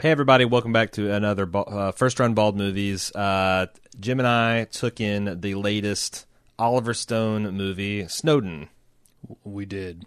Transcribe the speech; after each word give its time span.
Hey 0.00 0.10
everybody, 0.12 0.46
welcome 0.46 0.72
back 0.72 0.92
to 0.92 1.12
another 1.12 1.46
uh, 1.54 1.92
first 1.92 2.18
run 2.18 2.32
bald 2.32 2.56
movies. 2.56 3.14
Uh, 3.14 3.66
Jim 4.00 4.18
and 4.18 4.26
I 4.26 4.64
took 4.64 4.98
in 4.98 5.42
the 5.42 5.56
latest 5.56 6.24
Oliver 6.58 6.94
Stone 6.94 7.50
movie, 7.50 8.08
Snowden. 8.08 8.70
We 9.44 9.66
did. 9.66 10.06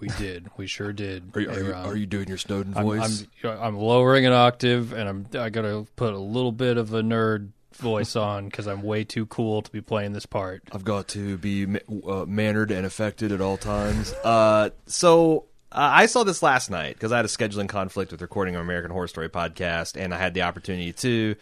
We 0.00 0.08
did. 0.16 0.48
We 0.56 0.66
sure 0.66 0.94
did. 0.94 1.36
Are 1.36 1.40
you, 1.42 1.50
are, 1.50 1.60
you, 1.60 1.74
are 1.74 1.96
you 1.96 2.06
doing 2.06 2.28
your 2.28 2.38
Snowden 2.38 2.72
I'm, 2.74 2.84
voice? 2.84 3.26
I'm, 3.44 3.50
I'm 3.50 3.76
lowering 3.76 4.24
an 4.24 4.32
octave, 4.32 4.94
and 4.94 5.06
I'm 5.06 5.26
I 5.38 5.50
gotta 5.50 5.86
put 5.96 6.14
a 6.14 6.18
little 6.18 6.52
bit 6.52 6.78
of 6.78 6.94
a 6.94 7.02
nerd 7.02 7.50
voice 7.74 8.16
on 8.16 8.46
because 8.46 8.66
I'm 8.66 8.80
way 8.80 9.04
too 9.04 9.26
cool 9.26 9.60
to 9.60 9.70
be 9.70 9.82
playing 9.82 10.14
this 10.14 10.24
part. 10.24 10.62
I've 10.72 10.84
got 10.84 11.08
to 11.08 11.36
be 11.36 11.66
uh, 12.08 12.24
mannered 12.26 12.70
and 12.70 12.86
affected 12.86 13.32
at 13.32 13.42
all 13.42 13.58
times. 13.58 14.14
Uh, 14.24 14.70
so 14.86 15.44
uh, 15.72 15.90
I 15.92 16.06
saw 16.06 16.24
this 16.24 16.42
last 16.42 16.70
night 16.70 16.94
because 16.94 17.12
I 17.12 17.16
had 17.16 17.24
a 17.24 17.28
scheduling 17.28 17.68
conflict 17.68 18.12
with 18.12 18.22
recording 18.22 18.54
an 18.54 18.60
American 18.60 18.90
Horror 18.90 19.08
Story 19.08 19.28
podcast, 19.28 20.00
and 20.00 20.14
I 20.14 20.18
had 20.18 20.34
the 20.34 20.42
opportunity 20.42 20.92
to 20.94 21.36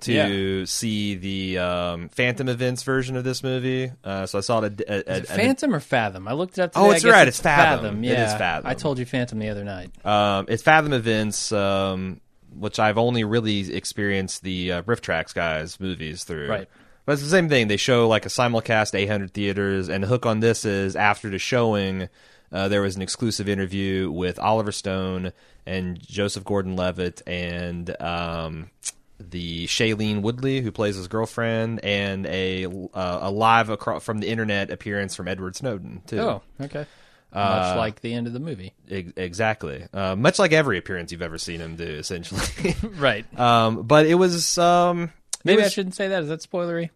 to 0.00 0.12
Yeah. 0.12 0.64
see 0.66 1.14
the 1.14 1.58
um, 1.58 2.08
Phantom 2.10 2.48
Events 2.48 2.82
version 2.82 3.16
of 3.16 3.24
this 3.24 3.42
movie. 3.42 3.90
Uh, 4.02 4.26
so 4.26 4.38
I 4.38 4.40
saw 4.42 4.60
it. 4.60 4.80
At, 4.82 5.06
at, 5.08 5.22
Is 5.24 5.30
it 5.30 5.34
Phantom 5.34 5.74
or 5.74 5.80
Fathom? 5.80 6.28
I 6.28 6.32
looked 6.32 6.58
it 6.58 6.62
up. 6.62 6.72
Oh, 6.74 6.86
Today. 6.86 6.92
I 6.92 6.96
it's 6.96 7.04
right, 7.04 7.28
it's 7.28 7.40
Fathom. 7.40 8.04
It 8.04 8.08
Yeah, 8.08 8.26
is 8.26 8.34
Fathom. 8.34 8.68
I 8.70 8.74
told 8.74 8.98
you 8.98 9.06
Phantom 9.06 9.38
the 9.38 9.48
other 9.48 9.64
night. 9.64 9.92
Um, 10.04 10.46
it's 10.48 10.62
Fathom 10.62 10.92
Events, 10.92 11.52
um, 11.52 12.20
which 12.54 12.78
I've 12.78 12.98
only 12.98 13.24
really 13.24 13.72
experienced 13.74 14.42
the 14.42 14.72
uh, 14.72 14.82
RiffTrax 14.82 15.32
guys' 15.34 15.78
movies 15.80 16.24
through. 16.24 16.48
Right. 16.48 16.68
But 17.06 17.12
it's 17.14 17.22
the 17.22 17.28
same 17.28 17.48
thing. 17.48 17.68
They 17.68 17.76
show 17.76 18.08
like 18.08 18.26
a 18.26 18.30
simulcast 18.30 18.94
800 18.98 19.32
theaters, 19.32 19.88
and 19.88 20.02
the 20.04 20.08
hook 20.08 20.26
on 20.26 20.40
this 20.40 20.64
is 20.64 20.96
after 20.96 21.30
the 21.30 21.38
showing, 21.38 22.08
uh, 22.54 22.68
there 22.68 22.80
was 22.80 22.96
an 22.96 23.02
exclusive 23.02 23.48
interview 23.48 24.10
with 24.10 24.38
Oliver 24.38 24.72
Stone 24.72 25.32
and 25.66 26.00
Joseph 26.00 26.44
Gordon-Levitt 26.44 27.20
and 27.26 28.00
um, 28.00 28.70
the 29.18 29.66
Shailene 29.66 30.22
Woodley, 30.22 30.60
who 30.60 30.70
plays 30.72 30.96
his 30.96 31.08
girlfriend, 31.08 31.84
and 31.84 32.24
a 32.26 32.64
uh, 32.66 33.18
a 33.22 33.30
live 33.30 33.70
acro- 33.70 34.00
from 34.00 34.18
the 34.20 34.28
internet 34.28 34.70
appearance 34.70 35.14
from 35.14 35.28
Edward 35.28 35.56
Snowden 35.56 36.02
too. 36.06 36.20
Oh, 36.20 36.42
okay. 36.60 36.86
Uh, 37.32 37.66
Much 37.70 37.76
like 37.76 38.00
the 38.00 38.14
end 38.14 38.28
of 38.28 38.32
the 38.32 38.38
movie. 38.38 38.74
Ex- 38.88 39.12
exactly. 39.16 39.84
Uh, 39.92 40.14
much 40.14 40.38
like 40.38 40.52
every 40.52 40.78
appearance 40.78 41.10
you've 41.10 41.20
ever 41.22 41.36
seen 41.38 41.60
him 41.60 41.74
do, 41.74 41.84
essentially. 41.84 42.40
Right. 42.96 43.26
um, 43.38 43.82
but 43.82 44.06
it 44.06 44.14
was 44.14 44.56
um, 44.56 45.12
Maybe 45.42 45.62
it 45.62 45.64
I 45.64 45.68
shouldn't 45.68 45.96
say 45.96 46.08
that. 46.08 46.22
Is 46.22 46.28
that 46.28 46.40
spoilery? 46.42 46.90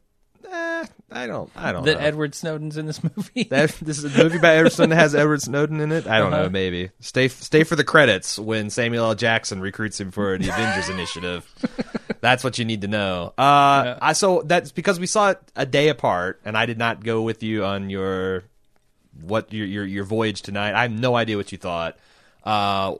Eh, 0.83 0.87
I 1.11 1.27
don't. 1.27 1.51
I 1.57 1.73
don't 1.73 1.85
That 1.85 1.99
know. 1.99 2.07
Edward 2.07 2.35
Snowden's 2.35 2.77
in 2.77 2.87
this 2.87 3.03
movie. 3.03 3.45
That- 3.45 3.71
this 3.81 3.99
is 3.99 4.05
a 4.05 4.23
movie 4.23 4.39
by 4.39 4.57
Edward 4.57 4.73
Snowden 4.73 4.91
that 4.91 4.97
has 4.97 5.15
Edward 5.15 5.43
Snowden 5.43 5.81
in 5.81 5.93
it. 5.93 6.07
I 6.07 6.19
don't 6.19 6.31
know. 6.31 6.43
Uh-huh. 6.43 6.51
Maybe 6.51 6.91
stay 7.01 7.29
stay 7.29 7.65
for 7.65 7.77
the 7.77 7.85
credits 7.85 8.39
when 8.39 8.71
Samuel 8.71 9.07
L. 9.07 9.15
Jackson 9.15 9.61
recruits 9.61 10.01
him 10.01 10.11
for 10.11 10.39
the 10.39 10.49
Avengers 10.49 10.89
Initiative. 10.89 11.47
That's 12.21 12.43
what 12.43 12.59
you 12.59 12.65
need 12.65 12.81
to 12.83 12.89
know. 12.89 13.33
Uh, 13.39 13.97
I 14.01 14.13
so 14.13 14.43
that's 14.45 14.73
because 14.73 14.99
we 14.99 15.07
saw 15.07 15.31
it 15.31 15.41
a 15.55 15.65
day 15.65 15.89
apart, 15.89 16.41
and 16.45 16.57
I 16.57 16.67
did 16.67 16.77
not 16.77 17.05
go 17.05 17.23
with 17.23 17.45
you 17.45 17.65
on 17.65 17.91
your 17.91 18.43
what 19.21 19.53
your 19.53 19.67
your, 19.67 19.85
your 19.85 20.05
voyage 20.05 20.43
tonight. 20.43 20.75
I 20.75 20.83
have 20.83 20.91
no 20.91 21.15
idea 21.15 21.37
what 21.37 21.53
you 21.53 21.59
thought. 21.59 21.97
Uh, 22.43 22.97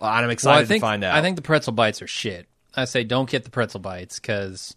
I'm 0.00 0.30
excited 0.30 0.60
well, 0.60 0.66
think, 0.66 0.80
to 0.80 0.86
find 0.86 1.04
out. 1.04 1.16
I 1.16 1.22
think 1.22 1.36
the 1.36 1.42
pretzel 1.42 1.72
bites 1.72 2.02
are 2.02 2.06
shit. 2.06 2.46
I 2.74 2.84
say 2.84 3.04
don't 3.04 3.28
get 3.28 3.44
the 3.44 3.50
pretzel 3.50 3.80
bites 3.80 4.18
because 4.18 4.74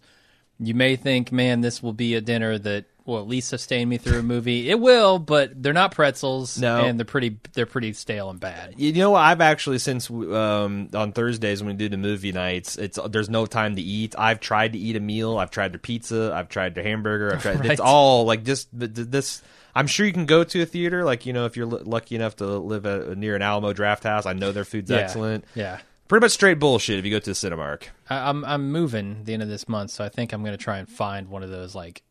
you 0.58 0.74
may 0.74 0.96
think, 0.96 1.32
man, 1.32 1.60
this 1.60 1.82
will 1.82 1.92
be 1.92 2.14
a 2.14 2.20
dinner 2.20 2.58
that 2.58 2.86
will 3.04 3.20
at 3.20 3.28
least 3.28 3.48
sustain 3.48 3.88
me 3.88 3.98
through 3.98 4.18
a 4.18 4.22
movie. 4.22 4.68
It 4.68 4.80
will, 4.80 5.20
but 5.20 5.62
they're 5.62 5.72
not 5.72 5.94
pretzels, 5.94 6.58
No. 6.58 6.84
and 6.84 6.98
they're 6.98 7.04
pretty 7.04 7.38
they're 7.54 7.64
pretty 7.66 7.92
stale 7.92 8.30
and 8.30 8.40
bad. 8.40 8.74
You 8.78 8.92
know, 8.94 9.10
what? 9.12 9.20
I've 9.20 9.40
actually 9.40 9.78
since 9.78 10.10
um, 10.10 10.88
on 10.92 11.12
Thursdays 11.12 11.62
when 11.62 11.68
we 11.74 11.78
do 11.78 11.88
the 11.88 11.96
movie 11.98 12.32
nights, 12.32 12.76
it's 12.76 12.98
there's 13.10 13.30
no 13.30 13.46
time 13.46 13.76
to 13.76 13.82
eat. 13.82 14.14
I've 14.18 14.40
tried 14.40 14.72
to 14.72 14.78
eat 14.78 14.96
a 14.96 15.00
meal. 15.00 15.38
I've 15.38 15.52
tried 15.52 15.72
their 15.72 15.78
pizza. 15.78 16.32
I've 16.34 16.48
tried 16.48 16.74
their 16.74 16.82
hamburger. 16.84 17.32
I've 17.34 17.42
tried. 17.42 17.56
Right. 17.60 17.70
It's 17.70 17.80
all 17.80 18.24
like 18.24 18.42
just 18.44 18.68
th- 18.76 18.92
th- 18.94 19.08
this. 19.08 19.40
I'm 19.74 19.86
sure 19.86 20.04
you 20.06 20.12
can 20.12 20.26
go 20.26 20.42
to 20.42 20.62
a 20.62 20.66
theater, 20.66 21.04
like 21.04 21.26
you 21.26 21.32
know, 21.32 21.44
if 21.46 21.56
you're 21.56 21.70
l- 21.70 21.82
lucky 21.84 22.16
enough 22.16 22.36
to 22.36 22.46
live 22.46 22.86
at, 22.86 23.16
near 23.16 23.36
an 23.36 23.42
Alamo 23.42 23.72
Drafthouse. 23.72 24.26
I 24.26 24.32
know 24.32 24.50
their 24.50 24.64
food's 24.64 24.90
Yeah. 24.90 24.96
excellent. 24.98 25.44
Yeah. 25.54 25.78
Pretty 26.08 26.24
much 26.24 26.32
straight 26.32 26.58
bullshit 26.58 26.98
if 26.98 27.04
you 27.04 27.10
go 27.10 27.18
to 27.18 27.30
the 27.30 27.32
Cinemark. 27.34 27.84
I, 28.08 28.28
I'm 28.28 28.44
I'm 28.44 28.70
moving 28.70 29.24
the 29.24 29.34
end 29.34 29.42
of 29.42 29.48
this 29.48 29.68
month, 29.68 29.90
so 29.90 30.04
I 30.04 30.08
think 30.08 30.32
I'm 30.32 30.42
going 30.42 30.56
to 30.56 30.62
try 30.62 30.78
and 30.78 30.88
find 30.88 31.28
one 31.28 31.42
of 31.42 31.50
those 31.50 31.74
like 31.74 32.02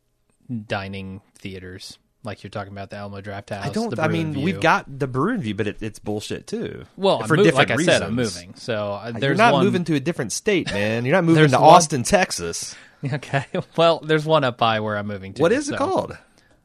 dining 0.68 1.22
theaters, 1.38 1.98
like 2.24 2.44
you're 2.44 2.50
talking 2.50 2.74
about 2.74 2.90
the 2.90 2.98
Alamo 2.98 3.22
Drafthouse. 3.22 3.64
I 3.66 3.70
don't. 3.70 3.98
I 4.00 4.08
mean, 4.08 4.34
View. 4.34 4.44
we've 4.44 4.60
got 4.62 5.00
the 5.00 5.08
Bruin 5.08 5.42
View, 5.42 5.56
but 5.56 5.68
it, 5.68 5.78
it's 5.82 6.00
bullshit 6.00 6.46
too. 6.48 6.86
well, 6.98 7.22
I'm 7.22 7.28
for 7.28 7.36
different 7.38 7.70
like 7.70 7.80
I 7.80 7.84
said, 7.84 8.02
I'm 8.02 8.16
moving. 8.16 8.54
So 8.56 8.94
uh, 8.94 9.14
You're 9.22 9.36
not 9.36 9.54
one, 9.54 9.66
moving 9.66 9.84
to 9.86 9.96
a 9.96 10.00
different 10.00 10.32
state, 10.32 10.72
man. 10.74 11.06
You're 11.06 11.16
not 11.16 11.24
moving 11.26 11.50
to 11.50 11.58
one- 11.60 11.64
Austin, 11.64 12.04
Texas. 12.04 12.76
Okay. 13.14 13.46
Well, 13.78 14.00
there's 14.00 14.26
one 14.26 14.44
up 14.44 14.58
by 14.58 14.80
where 14.80 14.98
I'm 14.98 15.06
moving 15.06 15.34
to. 15.36 15.42
What 15.44 15.52
is 15.52 15.70
it 15.70 15.78
called? 15.78 16.18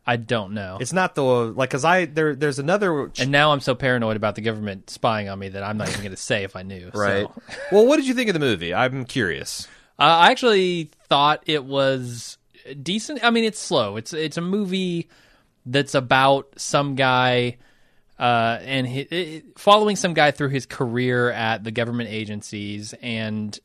I 0.06 0.16
don't 0.16 0.54
know. 0.54 0.78
It's 0.80 0.92
not 0.92 1.14
the 1.14 1.22
like 1.22 1.70
because 1.70 1.84
I 1.84 2.06
there 2.06 2.34
there's 2.34 2.58
another 2.58 3.10
And 3.18 3.30
now 3.30 3.52
I'm 3.52 3.60
so 3.60 3.74
paranoid 3.74 4.16
about 4.16 4.34
the 4.34 4.40
government 4.40 4.90
spying 4.90 5.28
on 5.28 5.38
me 5.38 5.50
that 5.50 5.62
I'm 5.62 5.76
not 5.76 5.88
even 5.88 6.00
going 6.00 6.10
to 6.10 6.16
say 6.16 6.44
if 6.44 6.56
I 6.56 6.62
knew. 6.62 6.90
right. 6.94 7.26
So. 7.26 7.42
well, 7.72 7.86
what 7.86 7.96
did 7.96 8.06
you 8.06 8.14
think 8.14 8.28
of 8.28 8.34
the 8.34 8.40
movie? 8.40 8.74
I'm 8.74 9.04
curious. 9.04 9.68
Uh, 9.98 10.04
I 10.04 10.30
actually 10.30 10.90
thought 11.08 11.42
it 11.46 11.64
was 11.64 12.38
decent. 12.82 13.22
I 13.22 13.30
mean, 13.30 13.44
it's 13.44 13.60
slow. 13.60 13.96
It's 13.96 14.12
it's 14.12 14.36
a 14.36 14.42
movie 14.42 15.08
that's 15.66 15.94
about 15.94 16.48
some 16.56 16.94
guy 16.94 17.58
uh, 18.18 18.58
and 18.62 18.86
hi 18.86 19.06
it, 19.10 19.58
following 19.58 19.96
some 19.96 20.14
guy 20.14 20.30
through 20.30 20.48
his 20.48 20.66
career 20.66 21.30
at 21.30 21.64
the 21.64 21.70
government 21.70 22.10
agencies 22.10 22.94
and. 23.02 23.58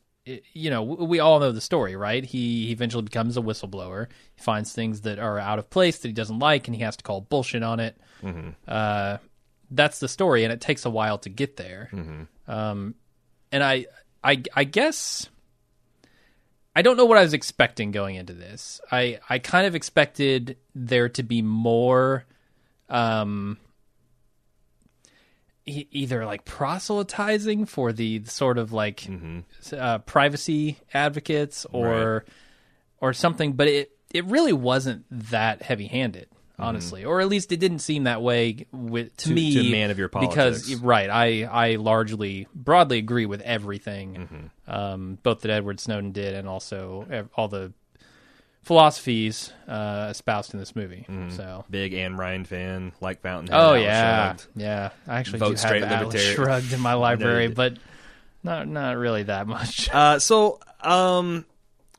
You 0.52 0.70
know, 0.70 0.82
we 0.82 1.20
all 1.20 1.38
know 1.38 1.52
the 1.52 1.60
story, 1.60 1.94
right? 1.94 2.24
He 2.24 2.72
eventually 2.72 3.04
becomes 3.04 3.36
a 3.36 3.40
whistleblower. 3.40 4.08
He 4.34 4.42
finds 4.42 4.72
things 4.72 5.02
that 5.02 5.20
are 5.20 5.38
out 5.38 5.60
of 5.60 5.70
place 5.70 5.98
that 5.98 6.08
he 6.08 6.12
doesn't 6.14 6.40
like, 6.40 6.66
and 6.66 6.74
he 6.74 6.82
has 6.82 6.96
to 6.96 7.04
call 7.04 7.20
bullshit 7.20 7.62
on 7.62 7.78
it. 7.78 7.96
Uh, 8.66 9.18
that's 9.70 10.00
the 10.00 10.08
story, 10.08 10.42
and 10.42 10.52
it 10.52 10.60
takes 10.60 10.84
a 10.84 10.90
while 10.90 11.18
to 11.18 11.28
get 11.28 11.56
there. 11.56 11.88
Um, 12.48 12.94
and 13.52 13.62
I, 13.62 13.86
I, 14.24 14.42
I 14.54 14.64
guess 14.64 15.28
I 16.74 16.82
don't 16.82 16.96
know 16.96 17.04
what 17.06 17.18
I 17.18 17.22
was 17.22 17.32
expecting 17.32 17.90
going 17.92 18.16
into 18.16 18.32
this. 18.32 18.80
I, 18.90 19.20
I 19.30 19.38
kind 19.38 19.66
of 19.66 19.74
expected 19.74 20.56
there 20.74 21.08
to 21.10 21.22
be 21.22 21.40
more, 21.40 22.24
um, 22.88 23.58
e- 25.66 25.86
either 25.90 26.24
like 26.24 26.44
proselytizing 26.44 27.66
for 27.66 27.92
the 27.92 28.24
sort 28.24 28.58
of 28.58 28.72
like 28.72 29.08
uh, 29.72 29.98
privacy 29.98 30.78
advocates 30.94 31.66
or 31.72 32.24
or 33.00 33.12
something, 33.12 33.52
but 33.52 33.68
it 33.68 33.90
it 34.14 34.24
really 34.26 34.52
wasn't 34.52 35.04
that 35.10 35.62
heavy 35.62 35.86
handed. 35.86 36.28
Honestly, 36.58 37.04
or 37.04 37.20
at 37.20 37.28
least 37.28 37.52
it 37.52 37.60
didn't 37.60 37.80
seem 37.80 38.04
that 38.04 38.22
way 38.22 38.64
with, 38.72 39.14
to, 39.18 39.28
To- 39.28 39.34
me. 39.34 39.52
to 39.62 39.70
man 39.70 39.90
of 39.90 39.98
your 39.98 40.08
politics, 40.08 40.62
because 40.66 40.80
right, 40.80 41.10
I 41.10 41.42
I 41.42 41.74
largely 41.74 42.48
broadly 42.54 42.96
agree 42.96 43.26
with 43.26 43.42
everything, 43.42 44.14
Mm-hmm. 44.66 44.70
um, 44.74 45.18
both 45.22 45.42
that 45.42 45.50
Edward 45.50 45.80
Snowden 45.80 46.12
did 46.12 46.34
and 46.34 46.48
also 46.48 47.26
all 47.36 47.48
the 47.48 47.74
philosophies 48.66 49.52
uh, 49.68 50.08
espoused 50.10 50.52
in 50.52 50.58
this 50.58 50.74
movie. 50.74 51.06
Mm-hmm. 51.08 51.30
So. 51.30 51.64
Big 51.70 51.92
Ayn 51.92 52.18
Rand 52.18 52.48
fan, 52.48 52.90
like 53.00 53.20
Fountainhead. 53.22 53.60
Oh 53.60 53.74
yeah, 53.74 54.34
Shrugged. 54.34 54.46
yeah. 54.56 54.90
I 55.06 55.20
actually 55.20 55.38
Vote 55.38 55.50
do 55.52 55.56
straight 55.56 55.84
have 55.84 56.06
libertarian. 56.08 56.34
Shrugged 56.34 56.72
in 56.72 56.80
my 56.80 56.94
library, 57.06 57.46
did. 57.46 57.56
but 57.56 57.74
not 58.42 58.66
not 58.66 58.96
really 58.96 59.22
that 59.22 59.46
much. 59.46 59.88
Uh, 59.88 60.18
so 60.18 60.58
um, 60.80 61.44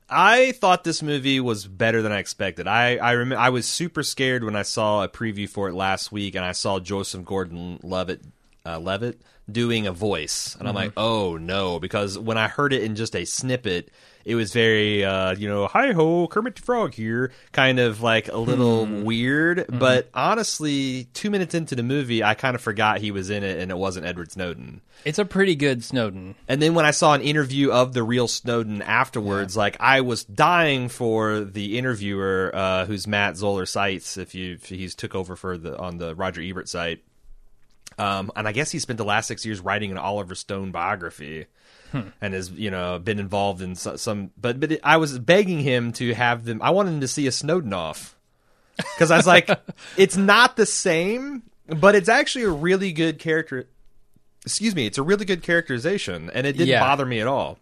I 0.10 0.52
thought 0.52 0.84
this 0.84 1.02
movie 1.02 1.40
was 1.40 1.66
better 1.66 2.02
than 2.02 2.12
I 2.12 2.20
expected. 2.20 2.68
I 2.68 2.98
I 2.98 3.14
remember 3.14 3.42
I 3.42 3.50
was 3.50 3.66
super 3.66 4.04
scared 4.04 4.44
when 4.44 4.58
I 4.58 4.64
saw 4.64 5.04
a 5.04 5.08
preview 5.08 5.48
for 5.48 5.70
it 5.70 5.74
last 5.74 6.12
week, 6.12 6.36
and 6.36 6.44
I 6.44 6.52
saw 6.52 6.82
Joseph 6.82 7.24
Gordon-Levitt 7.24 8.22
uh, 8.68 8.80
Levitt 8.80 9.22
doing 9.50 9.88
a 9.88 9.94
voice, 9.94 10.58
and 10.60 10.68
I'm 10.68 10.76
like, 10.76 10.92
oh 10.98 11.38
no, 11.38 11.80
because 11.80 12.20
when 12.20 12.38
I 12.38 12.48
heard 12.48 12.74
it 12.74 12.84
in 12.84 12.96
just 12.96 13.16
a 13.16 13.26
snippet. 13.26 13.92
It 14.26 14.36
was 14.36 14.52
very, 14.52 15.06
uh, 15.06 15.36
you 15.36 15.48
know, 15.48 15.68
hi 15.68 15.94
ho, 15.94 16.28
Kermit 16.28 16.58
the 16.58 16.62
Frog 16.62 16.94
here, 16.94 17.32
kind 17.54 17.80
of 17.80 18.02
like 18.02 18.28
a 18.28 18.36
little 18.36 18.86
weird. 18.86 19.66
But 19.70 20.10
honestly, 20.14 21.06
two 21.14 21.30
minutes 21.30 21.56
into 21.56 21.76
the 21.76 21.84
movie, 21.84 22.22
I 22.22 22.34
kind 22.34 22.54
of 22.54 22.60
forgot 22.60 23.00
he 23.00 23.12
was 23.12 23.30
in 23.30 23.46
it, 23.46 23.58
and 23.58 23.72
it 23.72 23.78
wasn't 23.78 24.06
Edward 24.06 24.34
Snowden. 24.34 24.82
It's 25.06 25.18
a 25.18 25.24
pretty 25.24 25.56
good 25.56 25.82
Snowden. 25.82 26.36
And 26.50 26.62
then 26.62 26.74
when 26.74 26.84
I 26.84 26.92
saw 26.92 27.14
an 27.14 27.22
interview 27.22 27.72
of 27.72 27.94
the 27.94 28.04
real 28.04 28.28
Snowden 28.28 28.82
afterwards, 28.82 29.56
like 29.56 29.78
I 29.80 30.02
was 30.02 30.26
dying 30.26 30.90
for 30.90 31.40
the 31.40 31.78
interviewer, 31.78 32.52
uh, 32.54 32.86
who's 32.86 33.08
Matt 33.08 33.38
Zoller 33.38 33.66
Seitz, 33.66 34.18
if 34.18 34.36
you 34.36 34.56
if 34.56 34.68
he's 34.68 34.94
took 34.94 35.16
over 35.16 35.38
for 35.38 35.58
the 35.58 35.78
on 35.78 36.00
the 36.00 36.16
Roger 36.16 36.42
Ebert 36.42 36.68
site. 36.68 37.02
Um, 37.98 38.32
and 38.36 38.48
I 38.48 38.52
guess 38.52 38.72
he 38.72 38.80
spent 38.80 38.98
the 38.98 39.06
last 39.06 39.28
six 39.28 39.46
years 39.46 39.60
writing 39.60 39.92
an 39.92 39.98
Oliver 39.98 40.36
Stone 40.36 40.72
biography, 40.72 41.48
and 42.22 42.34
has 42.34 42.52
you 42.52 42.70
know 42.70 43.00
been 43.00 43.20
involved 43.20 43.62
in 43.62 43.76
so, 43.76 43.96
some. 43.96 44.32
But 44.40 44.60
but 44.60 44.74
it, 44.74 44.80
I 44.84 44.98
was 44.98 45.18
begging 45.18 45.60
him 45.60 45.94
to 45.94 46.14
have 46.14 46.46
them. 46.46 46.62
I 46.62 46.70
wanted 46.70 46.92
him 46.92 47.02
to 47.02 47.08
see 47.08 47.26
a 47.28 47.32
Snowden 47.32 47.74
off 47.74 48.16
because 48.76 49.10
I 49.10 49.18
was 49.18 49.26
like, 49.28 49.50
it's 49.98 50.16
not 50.18 50.56
the 50.58 50.66
same, 50.68 51.44
but 51.68 51.96
it's 51.96 52.10
actually 52.10 52.46
a 52.46 52.50
really 52.52 52.92
good 52.92 53.18
character. 53.20 53.68
Excuse 54.46 54.76
me, 54.76 54.86
it's 54.86 54.98
a 55.00 55.04
really 55.04 55.26
good 55.26 55.42
characterization, 55.44 56.30
and 56.34 56.46
it 56.46 56.54
didn't 56.54 56.68
Yeah. 56.70 56.80
bother 56.82 57.06
me 57.06 57.20
at 57.20 57.28
all. 57.28 57.58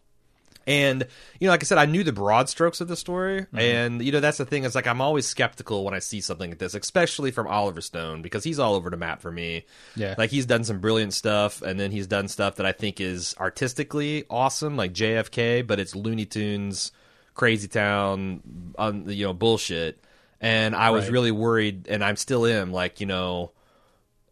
And 0.67 1.05
you 1.39 1.47
know, 1.47 1.51
like 1.51 1.61
I 1.63 1.65
said, 1.65 1.77
I 1.77 1.85
knew 1.85 2.03
the 2.03 2.11
broad 2.11 2.49
strokes 2.49 2.81
of 2.81 2.87
the 2.87 2.95
story, 2.95 3.41
Mm-hmm. 3.41 3.59
and 3.59 4.01
you 4.03 4.11
know 4.11 4.19
that's 4.19 4.39
the 4.39 4.45
thing. 4.45 4.63
Is 4.63 4.73
like 4.73 4.87
I'm 4.87 4.99
always 5.01 5.27
skeptical 5.27 5.83
when 5.85 5.93
I 5.93 5.99
see 5.99 6.21
something 6.21 6.49
like 6.51 6.57
this, 6.59 6.73
especially 6.73 7.29
from 7.31 7.45
Oliver 7.47 7.81
Stone, 7.81 8.23
because 8.23 8.43
he's 8.43 8.57
all 8.57 8.73
over 8.73 8.89
the 8.89 8.97
map 8.97 9.21
for 9.21 9.31
me. 9.31 9.65
Yeah. 9.95 10.15
like 10.17 10.31
he's 10.31 10.45
done 10.47 10.63
some 10.63 10.79
brilliant 10.79 11.13
stuff, 11.13 11.61
and 11.61 11.79
then 11.79 11.91
he's 11.91 12.07
done 12.07 12.27
stuff 12.27 12.55
that 12.55 12.65
I 12.65 12.71
think 12.71 12.99
is 12.99 13.35
artistically 13.39 14.25
awesome, 14.29 14.75
like 14.75 14.91
JFK, 14.93 15.65
but 15.67 15.79
it's 15.79 15.95
Looney 15.95 16.25
Tunes, 16.25 16.91
Crazy 17.35 17.67
Town, 17.67 18.41
um, 18.79 19.07
you 19.09 19.25
know, 19.27 19.33
bullshit. 19.33 20.03
And 20.41 20.75
I 20.75 20.89
was 20.89 21.05
Right. 21.05 21.13
really 21.13 21.31
worried, 21.31 21.87
and 21.89 22.03
I'm 22.03 22.15
still 22.15 22.45
am. 22.45 22.71
Like 22.73 22.99
you 22.99 23.05
know, 23.05 23.51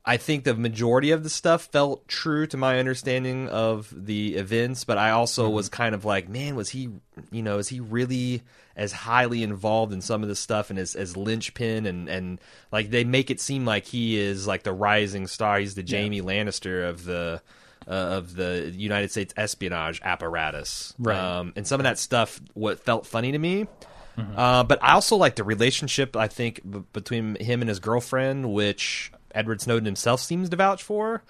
I 0.06 0.18
think 0.18 0.44
the 0.44 0.54
majority 0.54 1.12
of 1.12 1.24
the 1.24 1.30
stuff 1.30 1.70
felt 1.72 2.08
true 2.10 2.46
to 2.48 2.58
my 2.58 2.78
understanding 2.78 3.48
of 3.48 3.94
the 3.96 4.36
events, 4.36 4.84
but 4.84 4.98
I 4.98 5.12
also 5.12 5.46
Mm-hmm. 5.46 5.56
was 5.56 5.70
kind 5.70 5.96
of 5.96 6.04
like, 6.04 6.28
man, 6.28 6.56
was 6.56 6.70
he, 6.70 6.90
you 7.32 7.42
know, 7.42 7.58
is 7.58 7.70
he 7.70 7.80
really 7.80 8.42
as 8.76 8.92
highly 8.92 9.44
involved 9.44 9.94
in 9.94 10.02
some 10.02 10.22
of 10.22 10.28
this 10.28 10.42
stuff 10.42 10.70
and 10.70 10.78
as, 10.78 10.96
as 10.96 11.16
linchpin 11.16 11.86
and, 11.86 12.10
and 12.10 12.42
like 12.72 12.90
they 12.90 13.06
make 13.06 13.30
it 13.32 13.40
seem 13.40 13.64
like 13.64 13.86
he 13.86 14.18
is 14.18 14.46
like 14.46 14.64
the 14.64 14.74
rising 14.74 15.26
star. 15.28 15.60
He's 15.60 15.76
the 15.76 15.86
Jaime 15.90 16.22
Lannister 16.22 16.90
of 16.90 17.06
the, 17.06 17.42
uh, 17.88 17.92
of 17.92 18.36
the 18.36 18.74
United 18.76 19.10
States 19.12 19.34
espionage 19.38 20.02
apparatus. 20.04 20.94
Right. 21.00 21.18
Um, 21.18 21.54
and 21.56 21.66
some 21.66 21.80
of 21.80 21.86
that 21.86 21.98
stuff, 21.98 22.42
what 22.56 22.82
felt 22.82 23.06
funny 23.06 23.32
to 23.32 23.40
me, 23.40 23.68
uh, 24.18 24.64
but 24.66 24.84
I 24.84 24.92
also 24.94 25.16
like 25.16 25.36
the 25.38 25.46
relationship. 25.46 26.18
I 26.18 26.28
think 26.28 26.60
b- 26.70 26.84
between 26.92 27.36
him 27.36 27.62
and 27.62 27.70
his 27.70 27.80
girlfriend, 27.80 28.52
which 28.52 29.13
Edward 29.34 29.62
Snowden 29.62 29.86
himself 29.86 30.20
seems 30.22 30.50
to 30.50 30.56
vouch 30.56 30.84
for. 30.84 31.24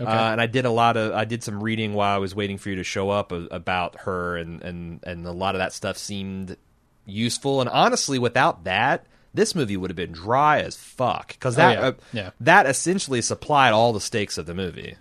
Uh, 0.00 0.04
and 0.08 0.40
I 0.40 0.46
did 0.46 0.64
a 0.64 0.70
lot 0.70 0.96
of 0.96 1.12
I 1.12 1.26
did 1.26 1.42
some 1.44 1.62
reading 1.62 1.92
while 1.92 2.14
I 2.14 2.18
was 2.18 2.34
waiting 2.34 2.56
for 2.56 2.70
you 2.70 2.76
to 2.76 2.84
show 2.84 3.10
up 3.10 3.32
a- 3.32 3.46
about 3.50 3.96
her, 4.00 4.36
and 4.38 4.62
and 4.62 5.00
and 5.02 5.26
a 5.26 5.32
lot 5.32 5.54
of 5.54 5.58
that 5.58 5.74
stuff 5.74 5.98
seemed 5.98 6.56
useful. 7.04 7.60
And 7.60 7.68
honestly, 7.68 8.18
without 8.18 8.64
that, 8.64 9.04
this 9.34 9.54
movie 9.54 9.76
would 9.76 9.90
have 9.90 9.96
been 9.96 10.12
dry 10.12 10.60
as 10.60 10.74
fuck 10.76 11.28
because 11.28 11.56
that 11.56 11.78
yeah. 11.78 11.86
uh, 11.86 11.92
Yeah. 12.14 12.30
that 12.40 12.64
essentially 12.66 13.20
supplied 13.20 13.72
all 13.72 13.92
the 13.92 14.00
stakes 14.00 14.38
of 14.38 14.46
the 14.46 14.54
movie. 14.54 14.96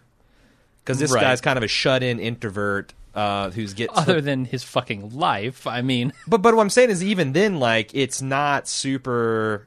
Because 0.83 0.99
this 0.99 1.11
Right. 1.13 1.21
guy's 1.21 1.39
kind 1.39 1.55
of 1.57 1.63
a 1.63 1.67
shut-in 1.67 2.19
introvert 2.19 2.93
uh, 3.15 3.51
who's 3.51 3.73
gets 3.73 3.93
Other 3.95 4.19
than 4.21 4.43
his 4.45 4.63
fucking 4.63 5.17
life, 5.17 5.65
I 5.65 5.81
mean, 5.81 6.11
but 6.27 6.41
but 6.41 6.55
what 6.55 6.61
I'm 6.61 6.69
saying 6.69 6.89
is 6.89 7.01
even 7.03 7.31
then, 7.31 7.59
like 7.59 7.91
it's 7.93 8.21
not 8.21 8.67
super. 8.67 9.65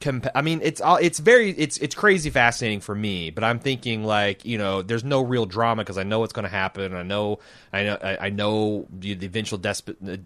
Comp- 0.00 0.26
I 0.34 0.42
mean, 0.42 0.60
it's 0.62 0.80
all 0.80 0.96
it's 0.96 1.18
very 1.18 1.50
it's 1.50 1.78
it's 1.78 1.94
crazy 1.94 2.28
fascinating 2.28 2.80
for 2.80 2.94
me. 2.94 3.30
But 3.30 3.44
I'm 3.44 3.58
thinking 3.58 4.04
like 4.04 4.44
you 4.44 4.58
know, 4.58 4.82
there's 4.82 5.04
no 5.04 5.22
real 5.22 5.46
drama 5.46 5.82
because 5.82 5.96
I 5.96 6.02
know 6.02 6.20
what's 6.20 6.34
going 6.34 6.44
to 6.44 6.50
happen. 6.50 6.94
I 6.94 7.02
know 7.02 7.38
I 7.72 7.82
know 7.84 7.98
I, 8.02 8.26
I 8.26 8.30
know 8.30 8.86
the, 8.90 9.14
the 9.14 9.24
eventual 9.26 9.58
desp- 9.58 9.96
the 10.00 10.20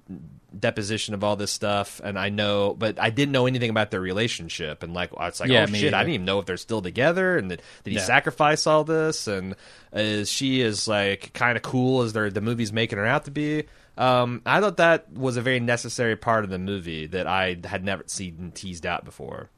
deposition 0.58 1.14
of 1.14 1.22
all 1.22 1.36
this 1.36 1.52
stuff, 1.52 2.00
and 2.02 2.18
I 2.18 2.30
know, 2.30 2.74
but 2.74 3.00
I 3.00 3.10
didn't 3.10 3.30
know 3.30 3.46
anything 3.46 3.70
about 3.70 3.92
their 3.92 4.00
relationship. 4.00 4.82
And 4.82 4.92
like 4.92 5.10
it's 5.20 5.38
like 5.38 5.50
Yeah, 5.50 5.66
oh 5.68 5.72
shit, 5.72 5.94
I 5.94 6.00
didn't 6.00 6.14
even 6.14 6.26
know 6.26 6.40
if 6.40 6.46
they're 6.46 6.56
still 6.56 6.82
together, 6.82 7.38
and 7.38 7.50
that 7.52 7.62
did 7.84 7.90
he 7.90 7.96
Yeah. 7.96 8.04
sacrifice 8.04 8.66
all 8.66 8.82
this, 8.82 9.28
and 9.28 9.54
is 9.92 10.28
she 10.28 10.62
is 10.62 10.88
like 10.88 11.32
kind 11.32 11.56
of 11.56 11.62
cool 11.62 12.02
as 12.02 12.12
the 12.12 12.40
movie's 12.40 12.72
making 12.72 12.98
her 12.98 13.06
out 13.06 13.24
to 13.26 13.30
be. 13.30 13.64
Um, 13.96 14.40
I 14.46 14.60
thought 14.60 14.78
that 14.78 15.12
was 15.12 15.36
a 15.36 15.42
very 15.42 15.60
necessary 15.60 16.16
part 16.16 16.42
of 16.44 16.50
the 16.50 16.58
movie 16.58 17.06
that 17.06 17.26
I 17.26 17.58
had 17.64 17.84
never 17.84 18.02
seen 18.06 18.50
teased 18.54 18.86
out 18.86 19.04
before. 19.04 19.48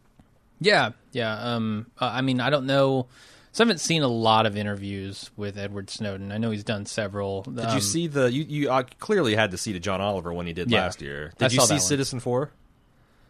Yeah, 0.63 0.91
yeah. 1.13 1.35
Um, 1.57 1.87
uh, 2.01 2.07
I 2.13 2.21
mean, 2.21 2.41
I 2.41 2.51
don't 2.51 2.67
know. 2.67 3.07
So 3.53 3.63
I 3.63 3.67
haven't 3.67 3.81
seen 3.81 4.03
a 4.03 4.09
lot 4.09 4.47
of 4.47 4.57
interviews 4.57 5.31
with 5.37 5.59
Edward 5.59 5.91
Snowden. 5.91 6.33
I 6.33 6.39
know 6.39 6.51
he's 6.51 6.65
done 6.65 6.87
several. 6.87 7.45
Um, 7.47 7.57
Did 7.57 7.73
you 7.75 7.81
see 7.83 8.07
the? 8.07 8.33
You, 8.33 8.45
you 8.45 8.71
uh, 8.71 8.85
clearly 8.99 9.35
had 9.35 9.51
to 9.51 9.59
see 9.59 9.73
the 9.75 9.81
John 9.81 10.01
Oliver 10.01 10.33
one 10.33 10.47
he 10.47 10.55
did 10.55 10.71
Yeah. 10.71 10.81
last 10.83 11.03
year. 11.03 11.33
I 11.39 11.45
Did 11.49 11.53
you 11.55 11.61
saw 11.61 11.77
see. 11.77 11.95
Citizenfour? 11.97 12.49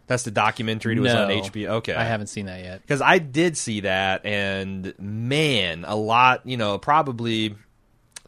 That's 0.06 0.22
the 0.24 0.30
documentary 0.30 0.94
that 0.96 1.00
was 1.00 1.12
on. 1.14 1.28
HBO. 1.30 1.68
Okay, 1.78 1.94
I 1.94 2.04
haven't 2.04 2.26
seen 2.28 2.46
that 2.46 2.62
yet. 2.62 2.82
because 2.82 3.00
I 3.00 3.18
did 3.18 3.56
see 3.56 3.80
that, 3.80 4.24
and 4.26 4.92
man, 4.98 5.84
a 5.86 5.96
lot. 5.96 6.46
You 6.46 6.56
know, 6.56 6.76
probably 6.78 7.56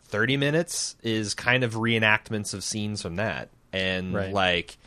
thirty 0.04 0.36
minutes 0.36 0.96
is 1.02 1.34
kind 1.34 1.62
of 1.64 1.74
reenactments 1.74 2.54
of 2.54 2.64
scenes 2.64 3.02
from 3.02 3.16
that, 3.16 3.50
and 3.72 4.14
Right. 4.14 4.32
like 4.32 4.78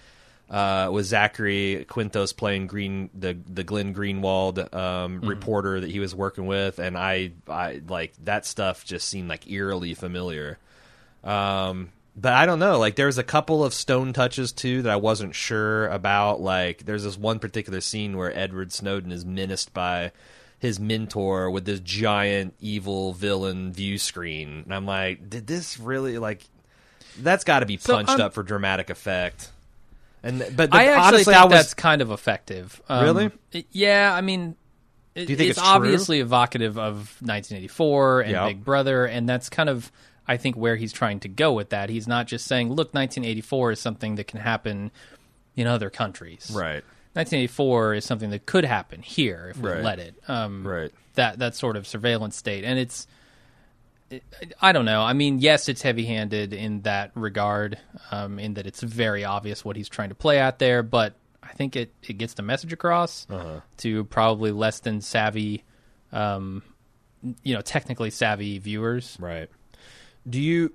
uh, 0.50 0.90
with 0.92 1.06
Zachary 1.06 1.86
Quintos 1.90 2.36
playing 2.36 2.68
Green, 2.68 3.10
the 3.14 3.38
the 3.48 3.64
Glenn 3.64 3.94
Greenwald 3.94 4.60
um, 4.74 5.20
Mm-hmm. 5.20 5.28
reporter 5.28 5.82
that 5.82 5.90
he 5.92 6.00
was 6.00 6.16
working 6.16 6.46
with, 6.46 6.80
and 6.80 6.98
I 6.98 7.32
I 7.50 7.82
like 7.88 8.14
that 8.24 8.46
stuff 8.46 8.86
just 8.86 9.08
seemed 9.08 9.30
like 9.30 9.50
eerily 9.50 9.94
familiar. 9.94 10.58
Um, 11.24 11.92
but 12.16 12.34
I 12.34 12.46
don't 12.46 12.60
know. 12.60 12.80
Like, 12.80 12.96
there's 12.96 13.18
a 13.18 13.24
couple 13.24 13.64
of 13.64 13.74
stone 13.74 14.12
touches 14.14 14.52
too 14.52 14.82
that 14.84 14.92
I 14.92 14.96
wasn't 14.96 15.36
sure 15.36 15.88
about. 15.90 16.42
Like, 16.42 16.86
there's 16.86 17.04
this 17.04 17.18
one 17.18 17.38
particular 17.40 17.80
scene 17.82 18.18
where 18.18 18.36
Edward 18.36 18.72
Snowden 18.74 19.12
is 19.12 19.24
menaced 19.26 19.74
by 19.74 20.12
his 20.58 20.80
mentor 20.80 21.52
with 21.52 21.66
this 21.66 21.80
giant 21.80 22.56
evil 22.60 23.14
villain 23.14 23.72
view 23.72 23.98
screen, 24.00 24.64
and 24.66 24.74
I'm 24.74 24.86
like, 24.88 25.30
did 25.30 25.46
this 25.46 25.80
really 25.80 26.18
like? 26.18 26.46
That's 27.20 27.44
got 27.44 27.60
to 27.60 27.66
be 27.68 27.78
So, 27.78 27.94
punched 27.96 28.14
um, 28.14 28.22
up 28.22 28.34
for 28.34 28.42
dramatic 28.44 28.90
effect. 28.90 29.52
And 30.24 30.40
but 30.56 30.72
the, 30.72 30.78
I 30.78 30.86
actually 30.86 30.96
honestly, 31.04 31.24
think 31.34 31.38
I 31.38 31.44
was 31.46 31.52
that's 31.54 31.74
kind 31.74 32.02
of 32.02 32.12
effective. 32.12 32.82
Um, 32.90 33.04
Really? 33.04 33.32
it- 33.52 33.68
yeah, 33.72 34.14
I 34.14 34.22
mean, 34.22 34.56
it, 35.16 35.26
Do 35.26 35.34
you 35.34 35.38
think 35.38 35.50
it's, 35.50 35.60
it's 35.60 35.68
obviously 35.68 36.20
evocative 36.20 36.78
of 36.78 37.16
1984 37.22 38.22
and 38.22 38.32
Yeah. 38.32 38.48
Big 38.48 38.64
Brother, 38.64 39.06
and 39.06 39.28
that's 39.28 39.50
kind 39.50 39.70
of, 39.70 39.92
I 40.28 40.38
think, 40.38 40.56
where 40.56 40.76
he's 40.76 40.92
trying 40.94 41.20
to 41.22 41.28
go 41.28 41.54
with 41.54 41.70
that. 41.70 41.90
He's 41.90 42.08
not 42.08 42.28
just 42.28 42.46
saying, 42.46 42.70
"Look, 42.70 42.94
1984 42.94 43.72
is 43.72 43.80
something 43.80 44.16
that 44.16 44.26
can 44.28 44.40
happen 44.40 44.92
in 45.56 45.66
other 45.68 45.90
countries." 45.90 46.52
right, 46.54 46.84
1984 47.14 47.96
is 47.96 48.06
something 48.06 48.30
that 48.32 48.46
could 48.46 48.66
happen 48.66 49.02
here 49.02 49.48
if 49.52 49.58
we 49.58 49.70
Right. 49.72 49.84
let 49.84 50.00
it. 50.00 50.16
Um, 50.28 50.66
right. 50.68 50.92
That 51.16 51.40
that 51.40 51.56
sort 51.56 51.78
of 51.78 51.88
surveillance 51.88 52.36
state, 52.36 52.64
and 52.64 52.78
it's. 52.78 53.08
I 54.62 54.72
don't 54.72 54.86
know. 54.86 55.02
I 55.02 55.14
mean, 55.14 55.40
yes, 55.40 55.68
it's 55.70 55.82
heavy-handed 55.82 56.54
in 56.54 56.82
that 56.84 57.12
regard, 57.16 57.78
um, 58.12 58.40
in 58.40 58.54
that 58.56 58.66
it's 58.66 58.82
very 58.82 59.26
obvious 59.26 59.66
what 59.66 59.76
he's 59.76 59.90
trying 59.90 60.10
to 60.10 60.16
play 60.16 60.40
out 60.40 60.60
there. 60.60 60.82
But 60.84 61.16
I 61.44 61.54
think 61.54 61.76
it, 61.76 61.94
it 62.08 62.14
gets 62.18 62.34
the 62.36 62.42
message 62.44 62.72
across 62.74 63.28
Uh-huh. 63.30 63.62
to 63.78 64.04
probably 64.06 64.52
less 64.52 64.80
than 64.80 65.02
savvy, 65.02 65.64
um, 66.14 66.64
you 67.44 67.54
know, 67.56 67.62
technically 67.62 68.10
savvy 68.10 68.60
viewers. 68.60 69.18
Right. 69.20 69.50
Do 70.30 70.42
you? 70.42 70.74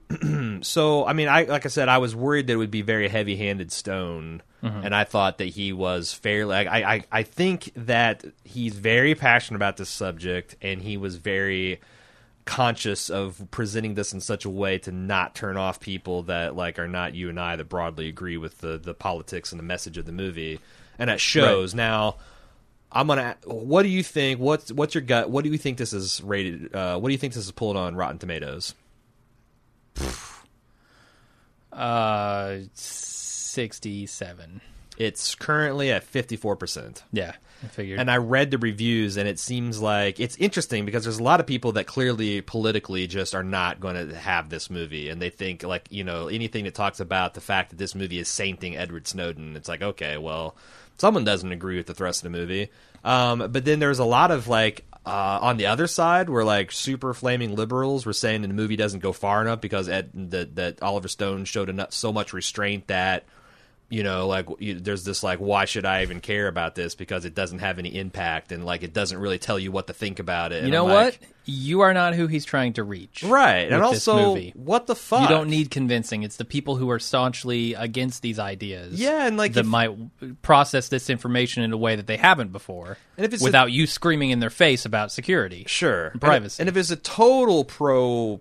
so 0.62 1.05
I 1.06 1.12
mean, 1.12 1.28
I 1.28 1.44
like 1.44 1.67
I 1.67 1.69
said, 1.69 1.88
I 1.88 1.99
was 1.99 2.17
worried 2.17 2.46
that 2.46 2.55
it 2.55 2.56
would 2.56 2.70
be 2.70 2.82
very 2.82 3.09
heavy-handed 3.09 3.71
Stone, 3.73 4.42
and 4.62 4.95
I 4.95 5.04
thought 5.04 5.38
that 5.38 5.49
he 5.49 5.73
was 5.75 6.12
fairly. 6.14 6.54
I, 6.56 6.95
I 6.95 7.04
I 7.12 7.23
think 7.23 7.71
that 7.76 8.25
he's 8.45 8.75
very 8.75 9.14
passionate 9.14 9.56
about 9.56 9.76
this 9.76 9.90
subject, 9.90 10.56
and 10.62 10.80
he 10.80 10.97
was 10.97 11.16
very 11.16 11.80
conscious 12.44 13.08
of 13.11 13.46
presenting 13.50 13.94
this 13.94 14.12
in 14.12 14.20
such 14.20 14.44
a 14.44 14.50
way 14.50 14.78
to 14.78 14.92
not 14.92 15.34
turn 15.34 15.56
off 15.56 15.80
people 15.80 16.25
that 16.25 16.56
like 16.56 16.78
are 16.78 16.88
not 16.88 17.14
you 17.14 17.28
and 17.28 17.38
I 17.38 17.56
that 17.56 17.68
broadly 17.68 18.08
agree 18.08 18.37
with 18.37 18.58
the 18.58 18.78
the 18.78 18.94
politics 18.94 19.52
and 19.52 19.58
the 19.58 19.64
message 19.64 19.99
of 19.99 20.06
the 20.06 20.12
movie, 20.12 20.61
and 20.99 21.08
that 21.08 21.20
shows 21.20 21.75
now. 21.75 22.16
I'm 22.94 23.06
gonna. 23.06 23.37
What 23.44 23.84
do 23.84 23.88
you 23.88 24.02
think? 24.02 24.38
What's 24.38 24.70
what's 24.70 24.94
your 24.94 25.02
gut? 25.02 25.30
What 25.30 25.44
do 25.44 25.50
you 25.50 25.56
think 25.56 25.78
this 25.78 25.94
is 25.94 26.20
rated? 26.22 26.75
Uh, 26.75 26.99
what 26.99 27.08
do 27.08 27.12
you 27.12 27.18
think 27.18 27.32
this 27.32 27.46
is 27.46 27.50
pulled 27.50 27.76
on 27.76 27.96
Rotten 27.96 28.18
Tomatoes? 28.18 28.75
Uh, 31.72 32.58
sixty-seven. 32.75 34.61
It's 34.99 35.34
currently 35.34 35.90
at 35.90 36.04
54 36.04 36.56
percent. 36.56 37.02
Yeah, 37.12 37.34
I 37.62 37.66
figured. 37.66 37.99
And 37.99 38.11
I 38.11 38.18
read 38.18 38.50
the 38.50 38.58
reviews, 38.58 39.16
and 39.16 39.28
it 39.28 39.38
seems 39.38 39.80
like 39.80 40.20
it's 40.20 40.37
interesting 40.37 40.84
because 40.84 41.04
there's 41.04 41.18
a 41.18 41.22
lot 41.22 41.40
of 41.40 41.46
people 41.46 41.72
that 41.72 41.87
clearly 41.87 42.40
politically 42.40 43.06
just 43.06 43.34
are 43.34 43.42
not 43.42 43.80
going 43.80 44.08
to 44.08 44.14
have 44.14 44.49
this 44.49 44.68
movie, 44.70 45.08
and 45.08 45.20
they 45.20 45.30
think 45.30 45.62
like 45.62 45.87
you 45.90 46.04
know 46.04 46.28
anything 46.28 46.64
that 46.64 46.75
talks 46.75 47.00
about 47.00 47.34
the 47.34 47.40
fact 47.40 47.70
that 47.70 47.76
this 47.76 47.94
movie 47.94 48.18
is 48.18 48.28
sainting 48.28 48.76
Edward 48.76 49.08
Snowden. 49.08 49.56
It's 49.56 49.68
like 49.68 49.82
okay, 49.82 50.18
well, 50.18 50.56
someone 50.99 51.25
doesn't 51.25 51.52
agree 51.52 51.76
with 51.76 51.87
the 51.87 51.94
thrust 51.94 52.25
of 52.25 52.32
the 52.32 52.38
movie. 52.38 52.68
Um, 53.04 53.50
but 53.50 53.64
then 53.64 53.80
there's 53.80 53.99
a 53.99 54.04
lot 54.04 54.30
of 54.30 54.46
like 54.46 54.84
uh, 55.04 55.38
on 55.42 55.56
the 55.56 55.66
other 55.66 55.87
side 55.87 56.28
where 56.28 56.44
like 56.44 56.70
super 56.70 57.14
flaming 57.14 57.56
liberals 57.56 58.06
were 58.06 58.12
saying 58.12 58.42
that 58.42 58.49
the 58.49 58.54
movie 58.54 58.76
doesn't 58.76 59.00
go 59.00 59.12
far 59.12 59.42
enough 59.42 59.61
because 59.61 59.88
Ed, 59.88 60.11
that 60.30 60.54
that 60.56 60.82
Oliver 60.82 61.08
Stone 61.08 61.44
showed 61.46 61.68
enough 61.68 61.92
so 61.92 62.12
much 62.12 62.32
restraint 62.32 62.87
that 62.87 63.25
you 63.92 64.02
know 64.02 64.26
like 64.26 64.46
you, 64.58 64.80
there's 64.80 65.04
this 65.04 65.22
like 65.22 65.38
why 65.38 65.64
should 65.66 65.84
i 65.84 66.02
even 66.02 66.18
care 66.20 66.49
about 66.49 66.75
this 66.75 66.94
because 66.94 67.25
it 67.26 67.34
doesn't 67.34 67.58
have 67.58 67.78
any 67.78 67.94
impact 67.94 68.50
and 68.50 68.64
like 68.64 68.82
it 68.82 68.92
doesn't 68.94 69.18
really 69.18 69.38
tell 69.38 69.58
you 69.58 69.70
what 69.70 69.87
to 69.87 69.92
think 69.92 70.18
about 70.18 70.50
it 70.52 70.56
you 70.56 70.62
And 70.64 70.72
know 70.72 70.84
what? 70.84 71.18
You 71.44 71.80
are 71.80 71.92
not 71.92 72.14
who 72.14 72.28
he's 72.28 72.44
trying 72.44 72.72
to 72.75 72.84
reach. 72.84 73.25
right 73.25 73.70
and 73.70 73.82
also 73.82 74.37
what 74.54 74.87
the 74.87 74.94
fuck 74.94 75.22
You 75.22 75.28
don't 75.28 75.50
need 75.50 75.70
convincing. 75.72 76.22
It's 76.22 76.37
the 76.37 76.44
people 76.44 76.76
who 76.76 76.88
are 76.90 77.00
staunchly 77.00 77.75
against 77.75 78.22
these 78.22 78.38
ideas. 78.38 79.00
Yeah, 79.00 79.26
and, 79.26 79.37
like, 79.37 79.54
that 79.54 79.61
if- 79.62 79.66
might 79.66 79.90
process 80.42 80.88
this 80.88 81.11
information 81.11 81.64
in 81.64 81.72
a 81.72 81.76
way 81.76 81.96
that 81.96 82.06
they 82.06 82.16
haven't 82.16 82.52
before, 82.52 82.96
And 83.16 83.26
if 83.26 83.32
it's 83.34 83.42
a- 83.42 83.44
without 83.44 83.72
you 83.72 83.88
screaming 83.88 84.30
in 84.30 84.38
their 84.38 84.50
face 84.50 84.84
about 84.84 85.11
security. 85.11 85.64
sure 85.66 86.06
And- 86.08 86.20
privacy. 86.20 86.61
and, 86.62 86.68
if 86.68 86.76
it's 86.76 86.92
a 86.92 86.96
total 86.96 87.64
pro 87.64 88.40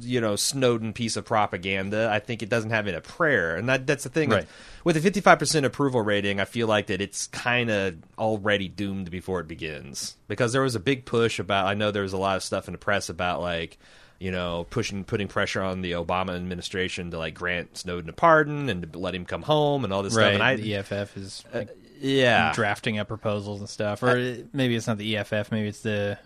you 0.00 0.20
know 0.20 0.36
Snowden 0.36 0.92
piece 0.92 1.16
of 1.16 1.24
propaganda. 1.24 2.08
I 2.10 2.18
think 2.18 2.42
it 2.42 2.48
doesn't 2.48 2.70
have 2.70 2.86
it 2.88 2.94
a 2.94 3.00
prayer, 3.00 3.56
and 3.56 3.68
that 3.68 3.86
that's 3.86 4.04
the 4.04 4.10
thing. 4.10 4.30
Right. 4.30 4.46
With 4.84 4.96
a 4.96 5.00
fifty 5.00 5.20
five 5.20 5.38
percent 5.38 5.66
approval 5.66 6.00
rating, 6.00 6.40
I 6.40 6.44
feel 6.44 6.66
like 6.66 6.86
that 6.88 7.00
it's 7.00 7.26
kind 7.28 7.70
of 7.70 7.96
already 8.18 8.68
doomed 8.68 9.10
before 9.10 9.40
it 9.40 9.48
begins 9.48 10.16
because 10.28 10.52
there 10.52 10.62
was 10.62 10.74
a 10.74 10.80
big 10.80 11.04
push 11.04 11.38
about. 11.38 11.66
I 11.66 11.74
know 11.74 11.90
there 11.90 12.02
was 12.02 12.12
a 12.12 12.18
lot 12.18 12.36
of 12.36 12.42
stuff 12.42 12.68
in 12.68 12.72
the 12.72 12.78
press 12.78 13.08
about 13.08 13.40
like. 13.40 13.78
You 14.18 14.30
know, 14.30 14.66
pushing, 14.70 15.04
putting 15.04 15.28
pressure 15.28 15.60
on 15.60 15.82
the 15.82 15.92
Obama 15.92 16.34
administration 16.34 17.10
to 17.10 17.18
like 17.18 17.34
grant 17.34 17.76
Snowden 17.76 18.08
a 18.08 18.14
pardon 18.14 18.70
and 18.70 18.90
to 18.90 18.98
let 18.98 19.14
him 19.14 19.26
come 19.26 19.42
home 19.42 19.84
and 19.84 19.92
all 19.92 20.02
this 20.02 20.14
stuff. 20.14 20.32
And 20.32 20.42
I, 20.42 20.56
the 20.56 20.76
EFF 20.76 21.18
is 21.18 21.44
like, 21.52 21.68
yeah, 22.00 22.50
drafting 22.54 22.98
up 22.98 23.08
proposals 23.08 23.60
and 23.60 23.68
stuff, 23.68 24.02
or 24.02 24.38
maybe 24.54 24.74
it's 24.74 24.86
not 24.86 24.96
the 24.96 25.18
EFF. 25.18 25.52
Maybe 25.52 25.68
it's 25.68 25.80
the. 25.82 26.18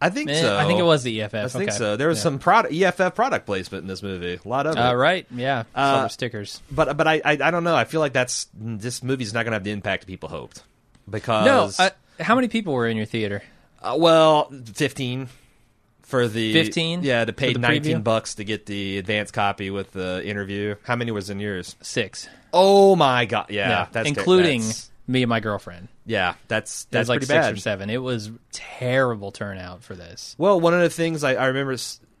I 0.00 0.08
think 0.10 0.30
eh, 0.30 0.40
so. 0.40 0.56
I 0.56 0.64
think 0.66 0.80
it 0.80 0.84
was 0.84 1.02
the 1.02 1.20
EFF. 1.22 1.34
I 1.34 1.48
think 1.48 1.68
okay. 1.70 1.78
so. 1.78 1.96
There 1.96 2.08
was 2.08 2.18
Yeah. 2.18 2.22
some 2.22 2.38
product 2.38 2.72
EFF 2.74 3.14
product 3.14 3.44
placement 3.46 3.82
in 3.82 3.88
this 3.88 4.02
movie. 4.02 4.38
A 4.44 4.48
lot 4.48 4.66
of 4.66 4.76
it. 4.76 4.78
Uh, 4.78 4.94
right. 4.94 5.26
Yeah. 5.34 5.64
Uh, 5.74 5.94
Silver 5.94 6.08
stickers. 6.08 6.62
But 6.70 6.96
but 6.96 7.06
I, 7.06 7.20
I 7.24 7.32
I 7.32 7.50
don't 7.50 7.64
know. 7.64 7.76
I 7.76 7.84
feel 7.84 8.00
like 8.00 8.12
that's 8.14 8.46
this 8.54 9.02
movie's 9.02 9.34
not 9.34 9.44
going 9.44 9.50
to 9.52 9.56
have 9.56 9.64
the 9.64 9.72
impact 9.72 10.06
people 10.06 10.28
hoped 10.28 10.62
No. 11.06 11.12
because 11.12 11.78
Uh, 11.78 11.90
how 12.18 12.34
many 12.34 12.48
people 12.48 12.72
were 12.72 12.86
in 12.88 12.96
your 12.96 13.06
theater? 13.06 13.42
uh, 13.82 13.96
well, 13.98 14.50
fifteen 14.74 15.28
for 16.02 16.26
the 16.26 16.52
15 16.54 17.02
Yeah, 17.04 17.24
to 17.24 17.32
pay 17.32 17.52
for 17.52 17.60
the 17.60 17.68
nineteen 17.68 17.98
preview? 17.98 18.04
bucks 18.04 18.34
to 18.36 18.44
get 18.44 18.66
the 18.66 18.98
advance 18.98 19.30
copy 19.30 19.70
with 19.70 19.92
the 19.92 20.22
interview. 20.26 20.74
How 20.82 20.96
many 20.96 21.12
was 21.12 21.30
in 21.30 21.38
yours? 21.40 21.76
Six. 21.82 22.28
Oh 22.52 22.96
my 22.96 23.26
god! 23.26 23.46
Yeah, 23.50 23.86
that's 23.92 24.08
including 24.08 24.60
that's- 24.62 24.89
me 25.10 25.22
and 25.22 25.28
my 25.28 25.40
girlfriend. 25.40 25.88
yeah, 26.06 26.34
that's 26.48 26.84
that's 26.84 27.08
like 27.08 27.18
pretty 27.20 27.26
six 27.32 27.46
bad. 27.46 27.52
or 27.54 27.56
seven. 27.56 27.90
It 27.90 27.98
was 28.02 28.30
terrible 28.52 29.32
turnout 29.32 29.82
for 29.82 29.94
this. 29.94 30.34
Well, 30.38 30.60
one 30.60 30.74
of 30.74 30.80
the 30.80 30.90
things 30.90 31.24
I, 31.24 31.34
I 31.34 31.46
remember, 31.46 31.76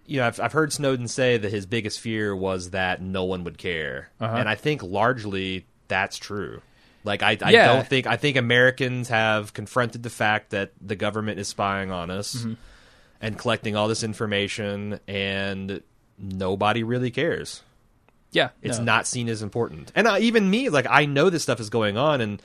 you 0.06 0.18
know, 0.20 0.26
I've, 0.26 0.40
I've 0.40 0.52
heard 0.52 0.72
Snowden 0.72 1.06
say 1.08 1.36
that 1.38 1.50
his 1.50 1.66
biggest 1.66 2.00
fear 2.00 2.34
was 2.34 2.70
that 2.70 3.00
no 3.00 3.24
one 3.24 3.44
would 3.44 3.58
care, 3.58 4.10
Uh-huh. 4.20 4.36
and 4.36 4.48
I 4.48 4.54
think 4.56 4.82
largely 4.82 5.66
that's 5.88 6.16
true. 6.18 6.62
Like 7.04 7.22
I, 7.22 7.38
I 7.40 7.50
Yeah. 7.52 7.66
don't 7.72 7.86
think 7.86 8.06
I 8.06 8.16
think 8.16 8.36
Americans 8.36 9.08
have 9.08 9.54
confronted 9.54 10.02
the 10.02 10.10
fact 10.10 10.50
that 10.50 10.72
the 10.80 10.96
government 10.96 11.38
is 11.38 11.48
spying 11.48 11.90
on 11.90 12.10
us 12.10 12.34
Mm-hmm. 12.34 12.54
and 13.20 13.38
collecting 13.38 13.76
all 13.76 13.86
this 13.88 14.02
information, 14.02 14.98
and 15.08 15.80
nobody 16.18 16.82
really 16.82 17.10
cares. 17.10 17.62
Yeah, 18.32 18.50
It's 18.62 18.78
no. 18.78 18.84
not 18.84 19.06
seen 19.08 19.28
as 19.28 19.42
important. 19.42 19.90
And 19.96 20.06
uh, 20.06 20.18
even 20.20 20.48
me, 20.48 20.68
like 20.68 20.86
I 20.88 21.04
know 21.06 21.30
this 21.30 21.42
stuff 21.42 21.58
is 21.60 21.68
going 21.70 21.96
on, 21.96 22.20
and 22.20 22.40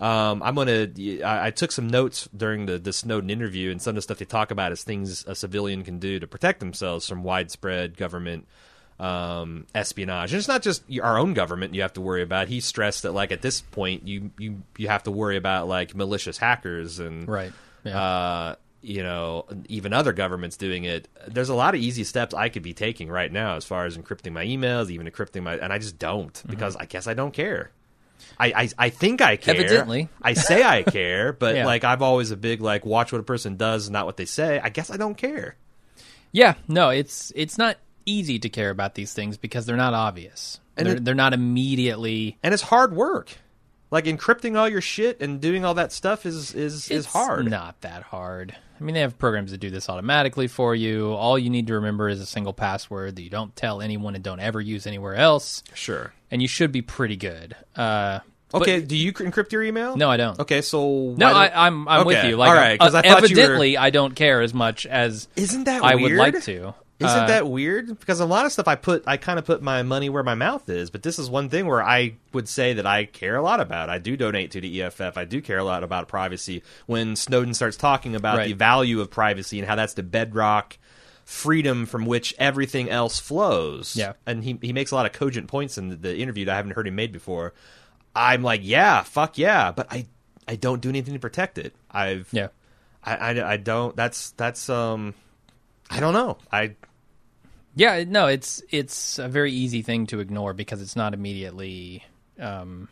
um, 0.00 0.42
I'm 0.42 0.54
gonna. 0.54 0.88
I, 1.24 1.46
I 1.46 1.50
took 1.50 1.70
some 1.72 1.88
notes 1.88 2.28
during 2.36 2.66
the 2.66 2.78
the 2.78 2.92
Snowden 2.92 3.30
interview, 3.30 3.70
and 3.70 3.80
some 3.80 3.90
of 3.90 3.94
the 3.96 4.02
stuff 4.02 4.18
they 4.18 4.24
talk 4.24 4.50
about 4.50 4.72
is 4.72 4.82
things 4.82 5.24
a 5.26 5.34
civilian 5.34 5.84
can 5.84 5.98
do 5.98 6.18
to 6.18 6.26
protect 6.26 6.60
themselves 6.60 7.06
from 7.08 7.22
widespread 7.22 7.96
government 7.96 8.46
um, 8.98 9.66
espionage. 9.74 10.32
And 10.32 10.38
it's 10.38 10.48
not 10.48 10.62
just 10.62 10.82
our 11.02 11.18
own 11.18 11.34
government 11.34 11.74
you 11.74 11.82
have 11.82 11.94
to 11.94 12.00
worry 12.00 12.22
about. 12.22 12.48
He 12.48 12.60
stressed 12.60 13.02
that 13.04 13.12
like 13.12 13.32
at 13.32 13.42
this 13.42 13.60
point 13.60 14.06
you 14.06 14.30
you 14.38 14.62
you 14.76 14.88
have 14.88 15.02
to 15.04 15.10
worry 15.10 15.36
about 15.36 15.68
like 15.68 15.94
malicious 15.94 16.38
hackers 16.38 16.98
and 16.98 17.28
right. 17.28 17.52
Yeah. 17.84 17.98
uh, 17.98 18.54
you 18.82 19.02
know, 19.02 19.44
even 19.68 19.92
other 19.92 20.12
governments 20.14 20.56
doing 20.56 20.84
it. 20.84 21.06
There's 21.26 21.50
a 21.50 21.54
lot 21.54 21.74
of 21.74 21.80
easy 21.82 22.04
steps 22.04 22.32
I 22.34 22.48
could 22.48 22.62
be 22.62 22.72
taking 22.72 23.08
right 23.10 23.30
now 23.30 23.56
as 23.56 23.64
far 23.66 23.84
as 23.84 23.98
encrypting 23.98 24.32
my 24.32 24.44
emails, 24.46 24.90
even 24.90 25.06
encrypting 25.06 25.42
my, 25.42 25.56
and 25.56 25.70
I 25.72 25.78
just 25.78 25.98
don't 25.98 26.32
Mm-hmm. 26.32 26.48
because 26.50 26.76
I 26.76 26.86
guess 26.86 27.06
I 27.06 27.12
don't 27.12 27.32
care. 27.32 27.70
I, 28.38 28.46
I, 28.62 28.68
I 28.78 28.88
think 28.90 29.20
I 29.22 29.36
care. 29.36 29.54
Evidently. 29.54 30.08
I 30.22 30.32
say 30.34 30.62
I 30.62 30.82
care, 30.82 31.32
but 31.38 31.54
Yeah. 31.56 31.66
like 31.66 31.84
I've 31.84 32.02
always 32.02 32.30
a 32.30 32.36
big 32.36 32.60
like 32.60 32.84
watch 32.84 33.12
what 33.12 33.20
a 33.20 33.24
person 33.24 33.56
does, 33.56 33.90
not 33.90 34.06
what 34.06 34.16
they 34.16 34.24
say. 34.24 34.60
I 34.62 34.68
guess 34.68 34.90
I 34.90 34.96
don't 34.96 35.16
care. 35.16 35.56
yeah. 36.32 36.54
No, 36.68 36.90
it's 36.90 37.32
it's 37.36 37.58
not 37.58 37.76
easy 38.06 38.38
to 38.38 38.48
care 38.48 38.70
about 38.70 38.94
these 38.94 39.12
things 39.12 39.36
because 39.36 39.66
they're 39.66 39.76
not 39.76 39.94
obvious. 39.94 40.60
And 40.76 40.86
they're, 40.86 40.96
it- 40.96 41.04
they're 41.04 41.14
not 41.14 41.32
immediately. 41.34 42.38
And 42.42 42.54
it's 42.54 42.62
hard 42.62 42.92
work. 42.94 43.30
Like 43.90 44.04
encrypting 44.04 44.56
all 44.56 44.68
your 44.68 44.80
shit 44.80 45.20
and 45.20 45.40
doing 45.40 45.64
all 45.64 45.74
that 45.74 45.92
stuff 45.92 46.24
is 46.24 46.54
is 46.54 46.88
is 46.88 46.90
it's 46.90 47.06
hard. 47.06 47.50
Not 47.50 47.80
that 47.82 48.04
hard. 48.04 48.56
I 48.80 48.84
mean, 48.84 48.94
they 48.94 49.00
have 49.00 49.18
programs 49.18 49.50
that 49.50 49.58
do 49.58 49.68
this 49.70 49.88
automatically 49.90 50.46
for 50.48 50.74
you. 50.74 51.12
All 51.12 51.38
you 51.38 51.50
need 51.50 51.66
to 51.66 51.74
remember 51.74 52.08
is 52.08 52.20
a 52.20 52.26
single 52.26 52.52
password 52.54 53.16
that 53.16 53.22
you 53.22 53.28
don't 53.30 53.54
tell 53.54 53.82
anyone 53.82 54.14
and 54.14 54.24
don't 54.24 54.40
ever 54.40 54.60
use 54.60 54.86
anywhere 54.86 55.14
else, 55.14 55.62
Sure. 55.74 56.12
and 56.30 56.40
you 56.40 56.48
should 56.48 56.72
be 56.72 56.80
pretty 56.82 57.16
good. 57.16 57.54
Uh, 57.76 58.20
but- 58.50 58.62
Okay. 58.62 58.80
do 58.80 58.96
you 58.96 59.12
encrypt 59.12 59.52
your 59.52 59.62
email? 59.62 59.96
no, 59.96 60.10
I 60.10 60.16
don't. 60.16 60.40
Okay, 60.40 60.62
so 60.62 61.14
No, 61.16 61.26
why 61.26 61.32
I, 61.44 61.48
don't- 61.48 61.56
I'm 61.58 61.88
I'm 61.88 62.06
with 62.06 62.24
you. 62.24 62.36
Like, 62.36 62.48
all 62.48 62.54
right, 62.54 62.80
'cause 62.80 62.94
uh, 62.94 63.02
you 63.04 63.10
were- 63.12 63.16
evidently, 63.18 63.76
I 63.76 63.90
don't 63.90 64.16
care 64.16 64.40
as 64.40 64.54
much 64.54 64.86
as 64.86 65.28
Isn't 65.36 65.64
that 65.64 65.84
I 65.84 65.94
would 65.94 66.12
like 66.12 66.42
to. 66.44 66.74
Isn't 67.00 67.18
Uh, 67.18 67.26
that 67.28 67.48
weird? 67.48 67.98
Because 67.98 68.20
a 68.20 68.26
lot 68.26 68.44
of 68.46 68.52
stuff 68.52 68.68
I 68.68 68.74
put, 68.76 69.04
I 69.06 69.16
kind 69.16 69.38
of 69.38 69.46
put 69.46 69.62
my 69.62 69.82
money 69.82 70.10
where 70.10 70.22
my 70.22 70.34
mouth 70.34 70.68
is. 70.68 70.90
But 70.90 71.02
this 71.02 71.18
is 71.18 71.30
one 71.30 71.48
thing 71.48 71.66
where 71.66 71.82
I 71.82 72.14
would 72.34 72.46
say 72.48 72.74
that 72.74 72.86
I 72.86 73.06
care 73.06 73.36
a 73.36 73.42
lot 73.42 73.58
about. 73.58 73.88
I 73.88 73.98
do 73.98 74.16
donate 74.18 74.50
to 74.50 74.60
the 74.60 74.82
EFF. 74.82 75.16
I 75.16 75.24
do 75.24 75.40
care 75.40 75.56
a 75.58 75.64
lot 75.64 75.82
about 75.82 76.08
privacy. 76.08 76.62
When 76.86 77.16
Snowden 77.16 77.54
starts 77.54 77.76
talking 77.78 78.14
about 78.14 78.36
Right. 78.36 78.48
the 78.48 78.52
value 78.52 79.00
of 79.00 79.10
privacy 79.10 79.58
and 79.58 79.66
how 79.66 79.76
that's 79.76 79.94
the 79.94 80.02
bedrock 80.02 80.76
freedom 81.24 81.86
from 81.86 82.06
which 82.06 82.34
everything 82.38 82.90
else 82.90 83.18
flows. 83.18 83.96
Yeah. 83.96 84.12
and 84.26 84.42
he 84.44 84.58
he 84.60 84.72
makes 84.72 84.90
a 84.90 84.94
lot 84.94 85.06
of 85.06 85.12
cogent 85.12 85.46
points 85.48 85.78
in 85.78 85.88
the, 85.88 85.96
the 85.96 86.16
interview 86.18 86.44
that 86.46 86.52
I 86.52 86.56
haven't 86.56 86.72
heard 86.72 86.86
him 86.88 86.96
made 86.96 87.12
before. 87.12 87.54
I'm 88.14 88.42
like, 88.42 88.60
yeah, 88.64 89.02
fuck 89.04 89.38
yeah, 89.38 89.70
but 89.72 89.86
I 89.90 90.06
I 90.48 90.56
don't 90.56 90.80
do 90.82 90.88
anything 90.88 91.14
to 91.14 91.20
protect 91.20 91.56
it. 91.56 91.74
I've 91.90 92.28
Yeah. 92.32 92.48
I, 93.04 93.14
I, 93.16 93.52
I 93.52 93.56
don't. 93.56 93.94
That's 93.96 94.32
that's 94.32 94.68
um. 94.68 95.14
I 95.88 95.98
don't 96.00 96.12
know. 96.14 96.36
I 96.52 96.74
Yeah, 97.74 98.04
no, 98.06 98.26
it's 98.26 98.62
it's 98.70 99.18
a 99.18 99.28
very 99.28 99.52
easy 99.52 99.82
thing 99.82 100.06
to 100.08 100.20
ignore 100.20 100.52
because 100.52 100.82
it's 100.82 100.96
not 100.96 101.14
immediately, 101.14 102.04
um, 102.38 102.88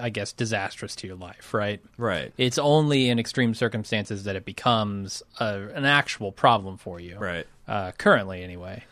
I 0.00 0.08
guess, 0.08 0.32
disastrous 0.32 0.96
to 0.96 1.06
your 1.06 1.16
life, 1.16 1.52
right? 1.52 1.80
right. 1.98 2.32
It's 2.38 2.58
only 2.58 3.08
in 3.08 3.18
extreme 3.18 3.54
circumstances 3.54 4.24
that 4.24 4.36
it 4.36 4.44
becomes 4.44 5.22
a, 5.38 5.68
an 5.74 5.84
actual 5.84 6.32
problem 6.32 6.78
for 6.78 6.98
you, 6.98 7.18
Right. 7.18 7.46
Uh, 7.68 7.92
currently, 7.92 8.42
anyway. 8.42 8.84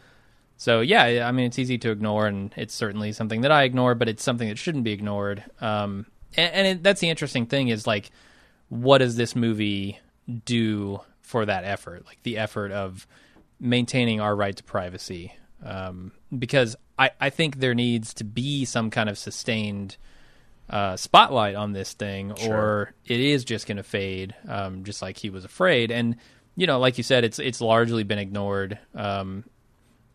So 0.56 0.80
yeah, 0.80 1.26
I 1.26 1.32
mean, 1.32 1.46
it's 1.46 1.58
easy 1.58 1.78
to 1.78 1.90
ignore, 1.90 2.26
and 2.26 2.52
it's 2.56 2.74
certainly 2.74 3.12
something 3.12 3.42
that 3.42 3.52
I 3.52 3.64
ignore, 3.64 3.94
but 3.94 4.08
it's 4.08 4.22
something 4.22 4.48
that 4.48 4.58
shouldn't 4.58 4.84
be 4.84 4.92
ignored. 4.92 5.42
Um, 5.60 6.06
and, 6.36 6.54
and 6.54 6.66
it, 6.66 6.82
that's 6.82 7.00
the 7.00 7.08
interesting 7.08 7.46
thing 7.46 7.68
is 7.68 7.86
like, 7.86 8.10
what 8.68 8.98
does 8.98 9.16
this 9.16 9.34
movie 9.36 9.98
do 10.44 11.00
for 11.22 11.44
that 11.44 11.64
effort? 11.64 12.04
Like 12.06 12.22
the 12.22 12.38
effort 12.38 12.72
of 12.72 13.06
maintaining 13.61 14.20
our 14.20 14.34
right 14.34 14.56
to 14.56 14.64
privacy. 14.64 15.34
Um, 15.62 16.12
because 16.37 16.76
I, 16.99 17.11
I 17.20 17.30
think 17.30 17.58
there 17.58 17.75
needs 17.75 18.14
to 18.14 18.25
be 18.25 18.64
some 18.64 18.90
kind 18.90 19.08
of 19.08 19.16
sustained 19.16 19.96
uh, 20.68 20.96
spotlight 20.96 21.54
on 21.54 21.73
this 21.73 21.92
thing, 21.92 22.32
or 22.49 22.94
it 23.06 23.20
is 23.20 23.44
just 23.44 23.66
going 23.66 23.76
to 23.76 23.82
fade, 23.82 24.34
um, 24.49 24.84
just 24.84 25.02
like 25.02 25.16
he 25.16 25.30
was 25.30 25.44
afraid. 25.44 25.90
And 25.90 26.16
you 26.56 26.66
know, 26.66 26.78
like 26.78 26.99
you 26.99 27.04
said, 27.04 27.25
it's 27.25 27.38
it's 27.38 27.61
largely 27.61 28.04
been 28.04 28.18
ignored. 28.18 28.78
Um, 28.94 29.44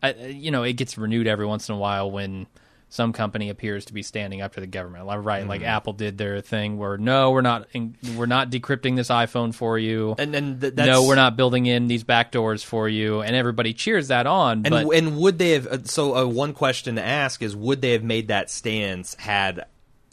I, 0.02 0.14
you 0.14 0.50
know, 0.50 0.62
it 0.62 0.74
gets 0.74 0.96
renewed 0.96 1.26
every 1.26 1.46
once 1.46 1.68
in 1.68 1.74
a 1.74 1.78
while 1.78 2.10
when 2.10 2.46
some 2.92 3.12
company 3.12 3.48
appears 3.50 3.84
to 3.84 3.92
be 3.94 4.02
standing 4.02 4.42
up 4.42 4.54
to 4.54 4.60
the 4.60 4.66
government. 4.66 5.06
Like, 5.06 5.24
right, 5.24 5.46
like 5.46 5.62
Apple 5.62 5.92
did 5.92 6.18
their 6.18 6.40
thing 6.40 6.76
where 6.76 6.98
no, 6.98 7.30
we're 7.30 7.40
not 7.40 7.68
in, 7.72 7.96
we're 8.16 8.26
not 8.26 8.50
decrypting 8.50 8.96
this 8.96 9.08
iPhone 9.08 9.54
for 9.54 9.78
you. 9.78 10.16
And 10.18 10.34
then 10.34 10.58
th- 10.60 10.74
that's, 10.74 10.86
no, 10.88 11.06
we're 11.06 11.14
not 11.14 11.36
building 11.36 11.66
in 11.66 11.86
these 11.86 12.02
backdoors 12.02 12.64
for 12.64 12.88
you, 12.88 13.20
and 13.22 13.36
everybody 13.36 13.72
cheers 13.74 14.08
that 14.08 14.26
on. 14.26 14.66
And 14.66 14.70
but 14.70 14.88
and 14.90 15.16
would 15.18 15.38
they 15.38 15.50
have? 15.52 15.66
uh, 15.68 15.78
So 15.84 16.16
uh, 16.16 16.26
one 16.26 16.52
question 16.52 16.96
to 16.96 17.02
ask 17.02 17.42
is, 17.42 17.54
would 17.54 17.80
they 17.80 17.92
have 17.92 18.02
made 18.02 18.26
that 18.28 18.50
stance 18.50 19.14
had 19.14 19.66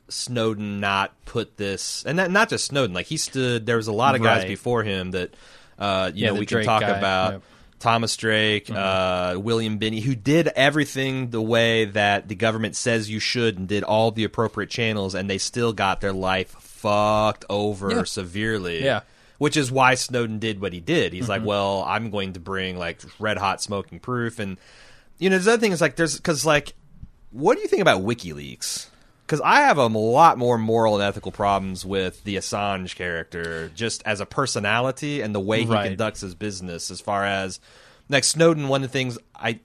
Snowden 0.09 0.79
not 0.79 1.13
put 1.25 1.57
this? 1.57 2.03
And 2.05 2.19
that, 2.19 2.31
not 2.31 2.49
just 2.49 2.65
Snowden. 2.65 2.93
Like 2.93 3.07
he 3.07 3.17
stood. 3.17 3.65
There 3.65 3.77
was 3.77 3.87
a 3.87 3.91
lot 3.93 4.15
of 4.15 4.21
guys 4.21 4.41
Right. 4.41 4.47
before 4.47 4.83
him 4.83 5.11
that 5.11 5.33
uh, 5.79 6.11
you 6.13 6.25
Yeah, 6.25 6.31
know 6.33 6.39
we 6.39 6.45
can 6.45 6.63
talk 6.63 6.81
guy, 6.81 6.89
about. 6.97 7.33
yep. 7.33 7.41
Thomas 7.79 8.17
Drake, 8.17 8.69
uh, 8.71 9.35
William 9.37 9.77
Binney, 9.77 9.99
who 9.99 10.15
did 10.15 10.47
everything 10.47 11.29
the 11.29 11.41
way 11.41 11.85
that 11.85 12.27
the 12.27 12.35
government 12.35 12.75
says 12.75 13.09
you 13.09 13.19
should 13.19 13.57
and 13.59 13.67
did 13.67 13.83
all 13.83 14.11
the 14.11 14.23
appropriate 14.23 14.69
channels, 14.71 15.13
and 15.13 15.29
they 15.29 15.37
still 15.37 15.73
got 15.73 16.01
their 16.01 16.13
life 16.13 16.49
fucked 16.59 17.45
over 17.49 17.91
Yeah. 17.91 18.03
severely. 18.03 18.83
Yeah. 18.83 19.01
Which 19.37 19.55
is 19.55 19.71
why 19.71 19.93
Snowden 19.93 20.39
did 20.39 20.59
what 20.59 20.73
he 20.73 20.79
did. 20.79 21.13
He's 21.13 21.23
Mm-hmm. 21.23 21.29
like, 21.31 21.45
well, 21.45 21.83
I'm 21.85 22.09
going 22.09 22.33
to 22.33 22.39
bring 22.39 22.77
like 22.79 22.99
red 23.19 23.37
hot 23.37 23.61
smoking 23.61 23.99
proof. 23.99 24.39
And, 24.39 24.57
you 25.19 25.29
know, 25.29 25.35
there's 25.35 25.47
other 25.47 25.59
things 25.61 25.79
like 25.79 25.95
there's, 25.95 26.15
because 26.17 26.43
like, 26.43 26.73
what 27.29 27.55
do 27.55 27.61
you 27.61 27.67
think 27.67 27.83
about 27.83 28.01
WikiLeaks? 28.01 28.87
Because 29.27 29.41
I 29.41 29.57
have 29.63 29.77
a 29.77 29.87
lot 29.87 30.37
more 30.37 30.57
moral 30.57 30.95
and 30.95 31.03
ethical 31.03 31.33
problems 31.33 31.85
with 31.85 32.23
the 32.23 32.37
Assange 32.37 32.95
character 32.95 33.69
just 33.75 34.01
as 34.05 34.21
a 34.21 34.25
personality 34.25 35.19
and 35.19 35.35
the 35.35 35.39
way 35.41 35.65
he 35.65 35.69
Right. 35.69 35.83
conducts 35.85 36.21
his 36.21 36.33
business. 36.33 36.89
As 36.89 37.01
far 37.01 37.25
as 37.25 37.59
like 38.07 38.23
Snowden, 38.23 38.69
one 38.69 38.83
of 38.83 38.89
the 38.89 38.93
things 38.93 39.17
I 39.35 39.59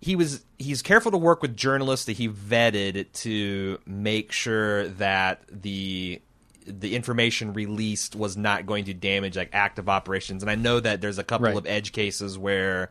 he 0.00 0.16
was 0.16 0.44
he's 0.58 0.80
careful 0.80 1.10
to 1.10 1.18
work 1.18 1.42
with 1.42 1.56
journalists 1.56 2.06
that 2.06 2.12
he 2.16 2.28
vetted 2.28 3.12
to 3.12 3.78
make 3.84 4.32
sure 4.32 4.88
that 4.88 5.42
the 5.50 6.22
the 6.66 6.94
information 6.96 7.52
released 7.52 8.14
was 8.16 8.36
not 8.36 8.64
going 8.64 8.84
to 8.86 8.94
damage 8.94 9.36
like 9.36 9.50
active 9.52 9.88
operations. 9.90 10.42
And 10.42 10.50
I 10.50 10.54
know 10.54 10.80
that 10.80 11.00
there's 11.00 11.18
a 11.18 11.24
couple 11.24 11.46
Right. 11.48 11.56
of 11.56 11.66
edge 11.66 11.92
cases 11.92 12.38
where 12.38 12.90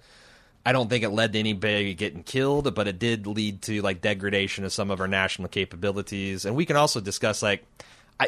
I 0.68 0.74
don't 0.74 0.90
think 0.90 1.04
it 1.04 1.10
led 1.10 1.32
to 1.34 1.40
anybody 1.40 1.94
getting 1.94 2.24
killed, 2.24 2.74
but 2.76 2.88
it 2.88 3.00
did 3.00 3.26
lead 3.26 3.62
to 3.64 3.82
like 3.82 4.02
degradation 4.02 4.66
of 4.66 4.74
some 4.74 4.92
of 4.92 5.00
our 5.00 5.08
national 5.08 5.48
capabilities. 5.48 6.44
And 6.46 6.56
we 6.56 6.66
can 6.66 6.76
also 6.76 7.00
discuss 7.00 7.42
like. 7.42 7.64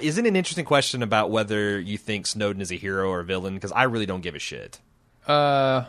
Isn't 0.02 0.26
it 0.26 0.30
an 0.30 0.36
interesting 0.36 0.66
question 0.66 1.02
about 1.02 1.32
whether 1.32 1.80
you 1.80 1.98
think 1.98 2.28
Snowden 2.28 2.62
is 2.62 2.72
a 2.72 2.76
hero 2.76 3.10
or 3.10 3.22
a 3.22 3.26
villain? 3.26 3.56
Because 3.56 3.72
I 3.72 3.84
really 3.84 4.06
don't 4.06 4.22
give 4.22 4.36
a 4.36 4.40
shit. 4.40 4.80
Uh, 5.28 5.86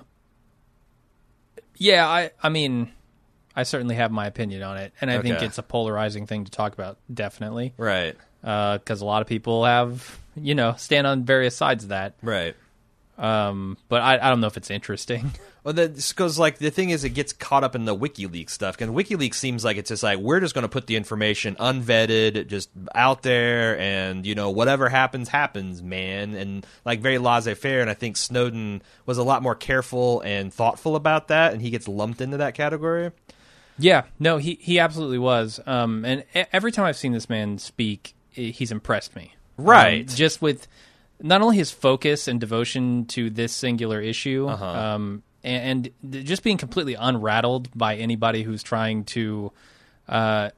yeah, 1.77 2.09
I 2.09 2.31
I 2.43 2.49
mean, 2.49 2.91
I 3.55 3.63
certainly 3.65 3.97
have 3.97 4.11
my 4.11 4.27
opinion 4.27 4.63
on 4.63 4.79
it, 4.79 4.93
and 5.01 5.11
I 5.11 5.21
think 5.21 5.43
it's 5.43 5.59
a 5.59 5.63
polarizing 5.63 6.27
thing 6.27 6.45
to 6.47 6.51
talk 6.51 6.73
about, 6.73 6.97
definitely, 7.13 7.75
Right. 7.77 8.17
because 8.43 9.03
a 9.03 9.05
lot 9.05 9.21
of 9.23 9.29
people 9.29 9.65
have 9.67 10.19
you 10.35 10.55
know 10.55 10.75
stand 10.79 11.07
on 11.07 11.25
various 11.25 11.57
sides 11.57 11.85
of 11.85 11.91
that. 11.91 12.15
Right. 12.23 12.57
Um, 13.19 13.77
but 13.91 14.01
I 14.01 14.15
I 14.15 14.31
don't 14.31 14.41
know 14.41 14.47
if 14.47 14.57
it's 14.57 14.71
interesting. 14.71 15.31
Well, 15.63 15.75
because 15.75 16.39
like 16.39 16.59
the 16.59 16.71
thing 16.71 16.91
is, 16.91 17.05
it 17.05 17.11
gets 17.11 17.33
caught 17.33 17.65
up 17.65 17.75
in 17.75 17.85
the 17.85 17.95
WikiLeaks 17.95 18.51
stuff. 18.51 18.79
Because 18.79 18.93
WikiLeaks 18.95 19.35
seems 19.35 19.65
like 19.65 19.77
it's 19.77 19.91
just 19.91 20.03
like 20.03 20.19
we're 20.19 20.41
just 20.41 20.55
going 20.55 20.63
to 20.63 20.69
put 20.69 20.87
the 20.87 20.97
information 20.97 21.55
unvetted, 21.57 22.47
just 22.49 22.71
out 22.95 23.23
there, 23.23 23.79
and 23.79 24.25
you 24.25 24.35
know 24.35 24.51
whatever 24.51 24.89
happens, 24.89 25.29
happens, 25.29 25.83
man, 25.83 26.35
and 26.35 26.67
like 26.85 27.01
very 27.01 27.19
laissez-faire. 27.19 27.81
And 27.83 27.91
I 27.91 27.95
think 27.95 28.17
Snowden 28.17 28.83
was 29.05 29.19
a 29.19 29.23
lot 29.23 29.43
more 29.43 29.55
careful 29.55 30.21
and 30.23 30.53
thoughtful 30.53 30.97
about 30.97 31.29
that, 31.29 31.53
and 31.53 31.61
he 31.61 31.71
gets 31.71 31.87
lumped 31.89 32.21
into 32.21 32.39
that 32.39 32.55
category. 32.55 33.11
Yeah, 33.79 34.05
no, 34.19 34.37
he 34.39 34.59
he 34.61 34.79
absolutely 34.79 35.19
was. 35.19 35.61
Um, 35.67 36.05
and 36.05 36.25
every 36.53 36.73
time 36.73 36.85
I've 36.87 36.97
seen 36.97 37.13
this 37.13 37.29
man 37.29 37.59
speak, 37.59 38.15
he's 38.31 38.73
impressed 38.73 39.15
me. 39.17 39.35
Right. 39.57 40.09
Um, 40.09 40.17
just 40.17 40.41
with 40.41 40.67
not 41.23 41.43
only 41.43 41.57
his 41.57 41.71
focus 41.71 42.29
and 42.29 42.41
devotion 42.41 43.05
to 43.07 43.29
this 43.29 43.53
singular 43.55 44.01
issue, 44.01 44.47
Uh-huh. 44.49 44.65
um, 44.67 45.23
and, 45.45 45.91
and 46.05 46.25
just 46.27 46.43
being 46.43 46.57
completely 46.59 46.95
unrattled 46.95 47.69
by 47.77 47.97
anybody 47.97 48.43
who's 48.43 48.63
trying 48.63 49.05
to, 49.05 49.53
uh, 50.09 50.51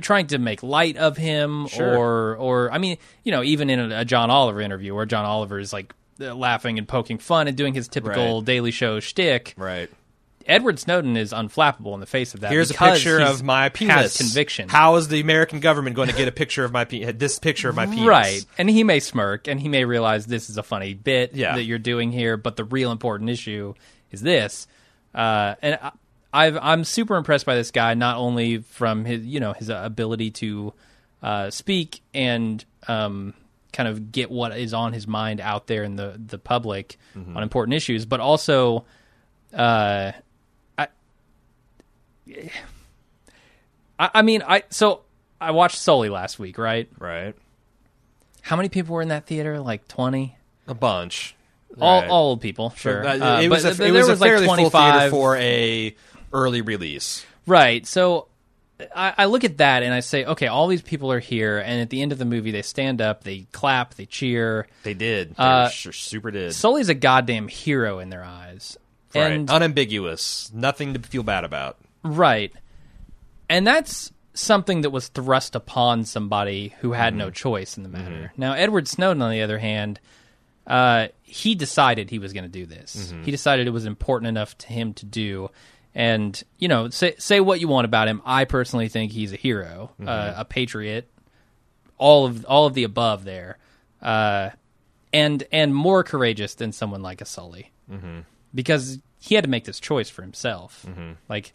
trying 0.00 0.28
to 0.28 0.38
make 0.38 0.62
light 0.62 0.96
of 0.96 1.16
him, 1.16 1.66
Sure. 1.68 1.96
or 1.98 2.36
or 2.36 2.72
I 2.72 2.78
mean, 2.78 2.98
you 3.24 3.32
know, 3.32 3.42
even 3.42 3.68
in 3.70 3.92
a, 3.92 4.00
a 4.00 4.04
John 4.04 4.30
Oliver 4.30 4.60
interview 4.60 4.94
where 4.94 5.06
John 5.06 5.24
Oliver 5.24 5.58
is 5.58 5.72
like. 5.72 5.94
Laughing 6.18 6.78
and 6.78 6.86
poking 6.86 7.18
fun 7.18 7.48
and 7.48 7.56
doing 7.56 7.74
his 7.74 7.88
typical 7.88 8.36
Right. 8.36 8.44
Daily 8.46 8.70
Show 8.70 9.00
shtick. 9.00 9.54
Right. 9.56 9.90
Edward 10.46 10.78
Snowden 10.78 11.16
is 11.16 11.32
unflappable 11.32 11.94
in 11.94 12.00
the 12.00 12.06
face 12.06 12.34
of 12.34 12.40
that. 12.40 12.50
Here's 12.52 12.70
a 12.70 12.74
picture 12.74 13.20
of 13.20 13.42
my 13.42 13.68
penis. 13.68 14.16
Conviction, 14.16 14.68
How 14.68 14.96
is 14.96 15.08
the 15.08 15.20
American 15.20 15.60
government 15.60 15.96
going 15.96 16.08
to 16.08 16.14
get 16.14 16.28
a 16.28 16.32
picture 16.32 16.64
of 16.64 16.72
my 16.72 16.84
penis? 16.84 17.14
This 17.16 17.38
picture 17.38 17.68
of 17.68 17.76
my 17.76 17.86
penis. 17.86 18.06
right? 18.06 18.44
And 18.58 18.68
he 18.70 18.84
may 18.84 19.00
smirk, 19.00 19.48
and 19.48 19.60
he 19.60 19.68
may 19.68 19.84
realize 19.84 20.26
this 20.26 20.50
is 20.50 20.56
a 20.58 20.62
funny 20.62 20.94
bit 20.94 21.34
Yeah. 21.34 21.56
that 21.56 21.64
you're 21.64 21.78
doing 21.78 22.12
here, 22.12 22.36
but 22.36 22.56
the 22.56 22.64
real 22.64 22.90
important 22.92 23.30
issue 23.30 23.74
is 24.10 24.20
this. 24.20 24.66
Uh, 25.14 25.54
and 25.62 25.78
I, 25.82 25.92
I've, 26.32 26.58
I'm 26.60 26.84
super 26.84 27.16
impressed 27.16 27.44
by 27.46 27.54
this 27.56 27.70
guy, 27.70 27.94
not 27.94 28.16
only 28.16 28.58
from 28.58 29.04
his, 29.04 29.24
you 29.26 29.40
know, 29.40 29.52
his 29.52 29.68
ability 29.68 30.30
to 30.32 30.72
uh, 31.22 31.50
speak 31.50 32.00
and 32.14 32.64
um, 32.88 33.34
kind 33.72 33.88
of 33.88 34.10
get 34.12 34.30
what 34.30 34.56
is 34.58 34.72
on 34.74 34.92
his 34.92 35.06
mind 35.06 35.40
out 35.40 35.66
there 35.66 35.82
in 35.84 35.96
the 35.96 36.20
the 36.26 36.38
public 36.38 36.96
Mm-hmm. 37.16 37.36
on 37.36 37.42
important 37.42 37.74
issues, 37.74 38.06
but 38.06 38.20
also. 38.20 38.84
Uh, 39.52 40.12
I, 43.98 44.10
I 44.14 44.22
mean, 44.22 44.42
I 44.46 44.64
so 44.70 45.02
I 45.40 45.50
watched 45.52 45.78
Sully 45.78 46.08
last 46.08 46.38
week, 46.38 46.58
right? 46.58 46.88
Right. 46.98 47.34
How 48.42 48.56
many 48.56 48.68
people 48.68 48.94
were 48.94 49.02
in 49.02 49.08
that 49.08 49.26
theater? 49.26 49.60
Like 49.60 49.86
twenty. 49.88 50.36
A 50.66 50.74
bunch. 50.74 51.34
All 51.80 52.00
Right. 52.02 52.08
all 52.10 52.28
old 52.30 52.40
people, 52.42 52.70
sure. 52.76 53.06
Uh, 53.06 53.18
Uh, 53.18 53.40
it 53.40 53.48
was 53.48 53.62
but 53.62 53.70
a, 53.80 53.84
it 53.88 53.92
there 53.92 54.06
was 54.06 54.08
a 54.08 54.12
like 54.16 54.20
fairly 54.30 54.46
full 54.46 54.56
theater 54.56 54.70
25 54.70 55.10
for 55.10 55.36
a 55.38 55.96
early 56.32 56.60
release. 56.60 57.24
Right. 57.46 57.86
So 57.86 58.28
I, 58.94 59.14
I 59.18 59.24
look 59.24 59.44
at 59.44 59.56
that 59.58 59.82
and 59.82 59.94
I 59.94 60.00
say, 60.00 60.24
okay, 60.24 60.48
all 60.48 60.66
these 60.68 60.82
people 60.82 61.10
are 61.12 61.18
here, 61.18 61.58
and 61.58 61.80
at 61.80 61.88
the 61.88 62.02
end 62.02 62.12
of 62.12 62.18
the 62.18 62.24
movie, 62.26 62.50
they 62.50 62.60
stand 62.62 63.00
up, 63.00 63.24
they 63.24 63.46
clap, 63.52 63.94
they 63.94 64.04
cheer. 64.06 64.66
They 64.82 64.92
did. 64.94 65.30
They 65.30 65.42
Uh, 65.42 65.68
sure- 65.70 65.92
super 65.94 66.30
did. 66.30 66.54
Sully's 66.54 66.90
a 66.90 66.94
goddamn 66.94 67.48
hero 67.48 68.00
in 68.00 68.10
their 68.10 68.24
eyes. 68.24 68.76
right. 69.14 69.32
And 69.32 69.50
Unambiguous. 69.50 70.50
Nothing 70.52 70.92
to 70.94 71.00
feel 71.00 71.22
bad 71.22 71.44
about. 71.44 71.78
Right. 72.02 72.52
And 73.48 73.66
that's 73.66 74.12
something 74.34 74.80
that 74.82 74.90
was 74.90 75.08
thrust 75.08 75.54
upon 75.54 76.04
somebody 76.04 76.74
who 76.80 76.92
had 76.92 77.12
Mm-hmm. 77.12 77.18
no 77.18 77.30
choice 77.30 77.76
in 77.76 77.82
the 77.82 77.88
matter. 77.88 78.32
Now, 78.36 78.54
Edward 78.54 78.88
Snowden, 78.88 79.22
on 79.22 79.30
the 79.30 79.42
other 79.42 79.58
hand, 79.58 80.00
uh, 80.66 81.08
he 81.22 81.54
decided 81.54 82.08
he 82.08 82.18
was 82.18 82.32
going 82.32 82.44
to 82.44 82.48
do 82.50 82.64
this. 82.66 82.96
Mm-hmm. 83.12 83.24
He 83.24 83.30
decided 83.30 83.66
it 83.66 83.70
was 83.70 83.84
important 83.84 84.28
enough 84.28 84.56
to 84.58 84.68
him 84.68 84.94
to 84.94 85.04
do. 85.06 85.50
And, 85.94 86.42
you 86.58 86.68
know, 86.68 86.88
say, 86.88 87.14
say 87.18 87.40
what 87.40 87.60
you 87.60 87.68
want 87.68 87.84
about 87.84 88.08
him. 88.08 88.22
I 88.24 88.44
personally 88.46 88.88
think 88.88 89.12
he's 89.12 89.32
a 89.32 89.36
hero, 89.36 89.90
Mm-hmm. 90.00 90.08
uh, 90.08 90.34
a 90.38 90.44
patriot, 90.46 91.10
all 91.98 92.24
of 92.24 92.44
all 92.46 92.66
of 92.66 92.74
the 92.74 92.84
above 92.84 93.24
there. 93.24 93.58
Uh, 94.00 94.50
and 95.12 95.44
and 95.52 95.74
more 95.74 96.02
courageous 96.02 96.54
than 96.54 96.72
someone 96.72 97.02
like 97.02 97.20
a 97.20 97.26
Sully. 97.26 97.70
Mm-hmm. 97.90 98.20
Because 98.54 98.98
he 99.18 99.34
had 99.34 99.44
to 99.44 99.50
make 99.50 99.64
this 99.64 99.78
choice 99.78 100.08
for 100.08 100.22
himself. 100.22 100.86
Like, 101.28 101.52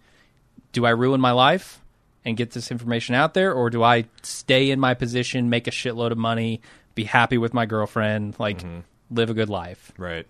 do 0.74 0.86
I 0.86 0.90
ruin 0.92 1.20
my 1.22 1.32
life 1.32 1.82
and 2.26 2.36
get 2.38 2.52
this 2.52 2.72
information 2.72 3.16
out 3.16 3.34
there, 3.34 3.54
or 3.54 3.70
do 3.70 3.84
I 3.84 4.06
stay 4.22 4.70
in 4.70 4.80
my 4.80 4.94
position, 4.94 5.50
make 5.50 5.68
a 5.68 5.72
shitload 5.72 6.12
of 6.12 6.18
money, 6.18 6.62
be 6.96 7.04
happy 7.06 7.38
with 7.38 7.54
my 7.54 7.66
girlfriend, 7.66 8.36
like 8.40 8.64
live 9.10 9.30
a 9.30 9.34
good 9.34 9.50
life? 9.50 9.92
Right. 9.98 10.28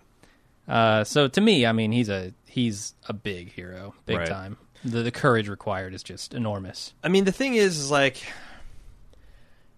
Uh, 0.68 1.04
so 1.04 1.28
to 1.28 1.42
me, 1.42 1.66
I 1.66 1.72
mean, 1.72 1.92
he's 1.92 2.10
a 2.10 2.34
he's 2.48 2.94
a 3.08 3.14
big 3.14 3.52
hero, 3.54 3.94
big 4.06 4.18
Right. 4.18 4.28
time. 4.28 4.58
The, 4.86 5.02
the 5.02 5.12
courage 5.12 5.50
required 5.50 5.94
is 5.94 6.04
just 6.04 6.34
enormous. 6.34 6.94
I 7.04 7.08
mean, 7.10 7.26
the 7.26 7.32
thing 7.32 7.56
is, 7.56 7.78
is 7.80 7.90
like, 7.90 8.18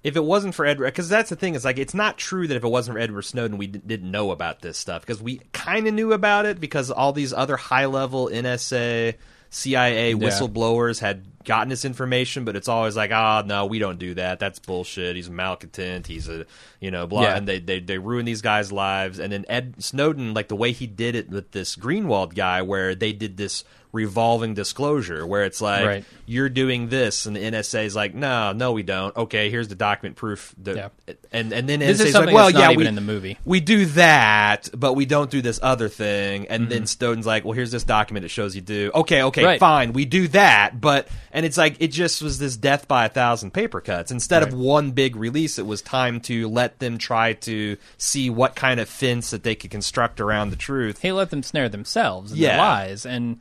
if 0.03 0.15
it 0.15 0.23
wasn't 0.23 0.55
for 0.55 0.65
Edward, 0.65 0.85
because 0.87 1.09
that's 1.09 1.29
the 1.29 1.35
thing, 1.35 1.55
is 1.55 1.65
like, 1.65 1.77
it's 1.77 1.93
not 1.93 2.17
true 2.17 2.47
that 2.47 2.55
if 2.55 2.63
it 2.63 2.67
wasn't 2.69 2.95
for 2.95 2.99
Edward 2.99 3.23
Snowden, 3.23 3.57
we 3.57 3.67
d- 3.67 3.81
didn't 3.85 4.09
know 4.11 4.31
about 4.31 4.61
this 4.61 4.77
stuff 4.77 5.01
because 5.01 5.21
we 5.21 5.41
kind 5.51 5.87
of 5.87 5.93
knew 5.93 6.13
about 6.13 6.45
it 6.45 6.59
because 6.59 6.89
all 6.91 7.11
these 7.13 7.33
other 7.33 7.57
high 7.57 7.85
level 7.85 8.27
NSA, 8.31 9.15
CIA 9.49 10.13
whistleblowers 10.13 10.99
had 10.99 11.25
gotten 11.43 11.69
this 11.69 11.83
information, 11.83 12.45
but 12.45 12.55
it's 12.55 12.67
always 12.67 12.95
like, 12.95 13.11
ah, 13.11 13.43
no, 13.45 13.65
we 13.65 13.79
don't 13.79 13.97
do 13.97 14.13
that. 14.13 14.39
That's 14.39 14.59
bullshit. 14.59 15.15
He's 15.15 15.27
a 15.27 15.31
malcontent. 15.31 16.05
He's 16.05 16.29
a, 16.29 16.45
you 16.79 16.91
know, 16.91 17.07
blah. 17.07 17.23
Yeah. 17.23 17.37
And 17.37 17.47
they, 17.47 17.59
they, 17.59 17.79
they 17.79 17.97
ruin 17.97 18.25
these 18.25 18.43
guys' 18.43 18.71
lives. 18.71 19.17
And 19.19 19.33
then 19.33 19.45
Ed 19.49 19.83
Snowden, 19.83 20.33
like 20.33 20.49
the 20.49 20.55
way 20.55 20.71
he 20.71 20.85
did 20.85 21.15
it 21.15 21.29
with 21.29 21.51
this 21.51 21.75
Greenwald 21.75 22.35
guy, 22.35 22.61
where 22.61 22.93
they 22.93 23.13
did 23.13 23.37
this 23.37 23.63
revolving 23.91 24.53
disclosure, 24.53 25.25
where 25.25 25.43
it's 25.45 25.61
like, 25.61 25.85
Right. 25.85 26.05
you're 26.27 26.49
doing 26.49 26.89
this, 26.89 27.25
and 27.25 27.35
the 27.35 27.39
NSA 27.39 27.85
is 27.85 27.95
like, 27.95 28.13
no, 28.13 28.51
no, 28.53 28.71
we 28.71 28.83
don't. 28.83 29.15
Okay, 29.17 29.49
here's 29.49 29.67
the 29.67 29.75
document 29.75 30.15
proof. 30.15 30.53
That, 30.59 30.75
Yeah. 30.75 31.13
And 31.31 31.51
and 31.53 31.67
then 31.67 31.79
This 31.79 31.99
is 31.99 32.07
NSA 32.07 32.07
is 32.21 32.25
like, 32.27 32.33
well, 32.35 32.49
yeah, 32.51 32.71
we 32.73 32.85
in 32.85 32.95
the 32.95 33.01
movie. 33.01 33.37
we 33.45 33.59
do 33.59 33.85
that, 33.87 34.69
but 34.75 34.93
we 34.93 35.05
don't 35.05 35.29
do 35.31 35.41
this 35.41 35.59
other 35.63 35.89
thing. 35.89 36.47
And 36.47 36.63
Mm-hmm. 36.63 36.69
then 36.69 36.85
Snowden's 36.87 37.25
like, 37.25 37.45
well, 37.45 37.53
here's 37.53 37.71
this 37.71 37.83
document 37.83 38.23
that 38.23 38.29
shows 38.29 38.55
you 38.55 38.61
do. 38.61 38.91
Okay, 38.93 39.23
okay, 39.23 39.43
Right. 39.43 39.59
fine, 39.59 39.93
we 39.93 40.05
do 40.05 40.27
that, 40.29 40.79
but 40.79 41.07
and 41.31 41.45
it's 41.45 41.57
like 41.57 41.77
it 41.79 41.87
just 41.91 42.21
was 42.21 42.37
this 42.39 42.57
death 42.57 42.87
by 42.87 43.05
a 43.05 43.09
thousand 43.09 43.51
paper 43.53 43.81
cuts. 43.81 44.11
Instead 44.11 44.43
of 44.43 44.53
one 44.53 44.91
big 44.91 45.15
release, 45.15 45.57
it 45.57 45.65
was 45.65 45.81
time 45.81 46.19
to 46.21 46.47
let 46.47 46.79
them 46.79 46.97
try 46.97 47.33
to 47.33 47.77
see 47.97 48.29
what 48.29 48.55
kind 48.55 48.79
of 48.79 48.87
fence 48.89 49.31
that 49.31 49.43
they 49.43 49.55
could 49.55 49.71
construct 49.71 50.19
around 50.21 50.49
the 50.51 50.55
truth. 50.55 51.01
He 51.01 51.11
let 51.11 51.29
them 51.31 51.41
snare 51.43 51.69
themselves 51.69 52.31
in 52.31 52.37
Yeah. 52.37 52.57
lies, 52.59 53.05
and 53.05 53.39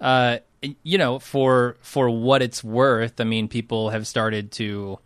uh, 0.00 0.38
you 0.82 0.98
know, 0.98 1.18
for 1.18 1.76
for 1.80 2.08
what 2.10 2.42
it's 2.42 2.62
worth, 2.64 3.20
I 3.20 3.24
mean, 3.24 3.48
people 3.48 3.90
have 3.90 4.06
started 4.06 4.52
to, 4.52 4.98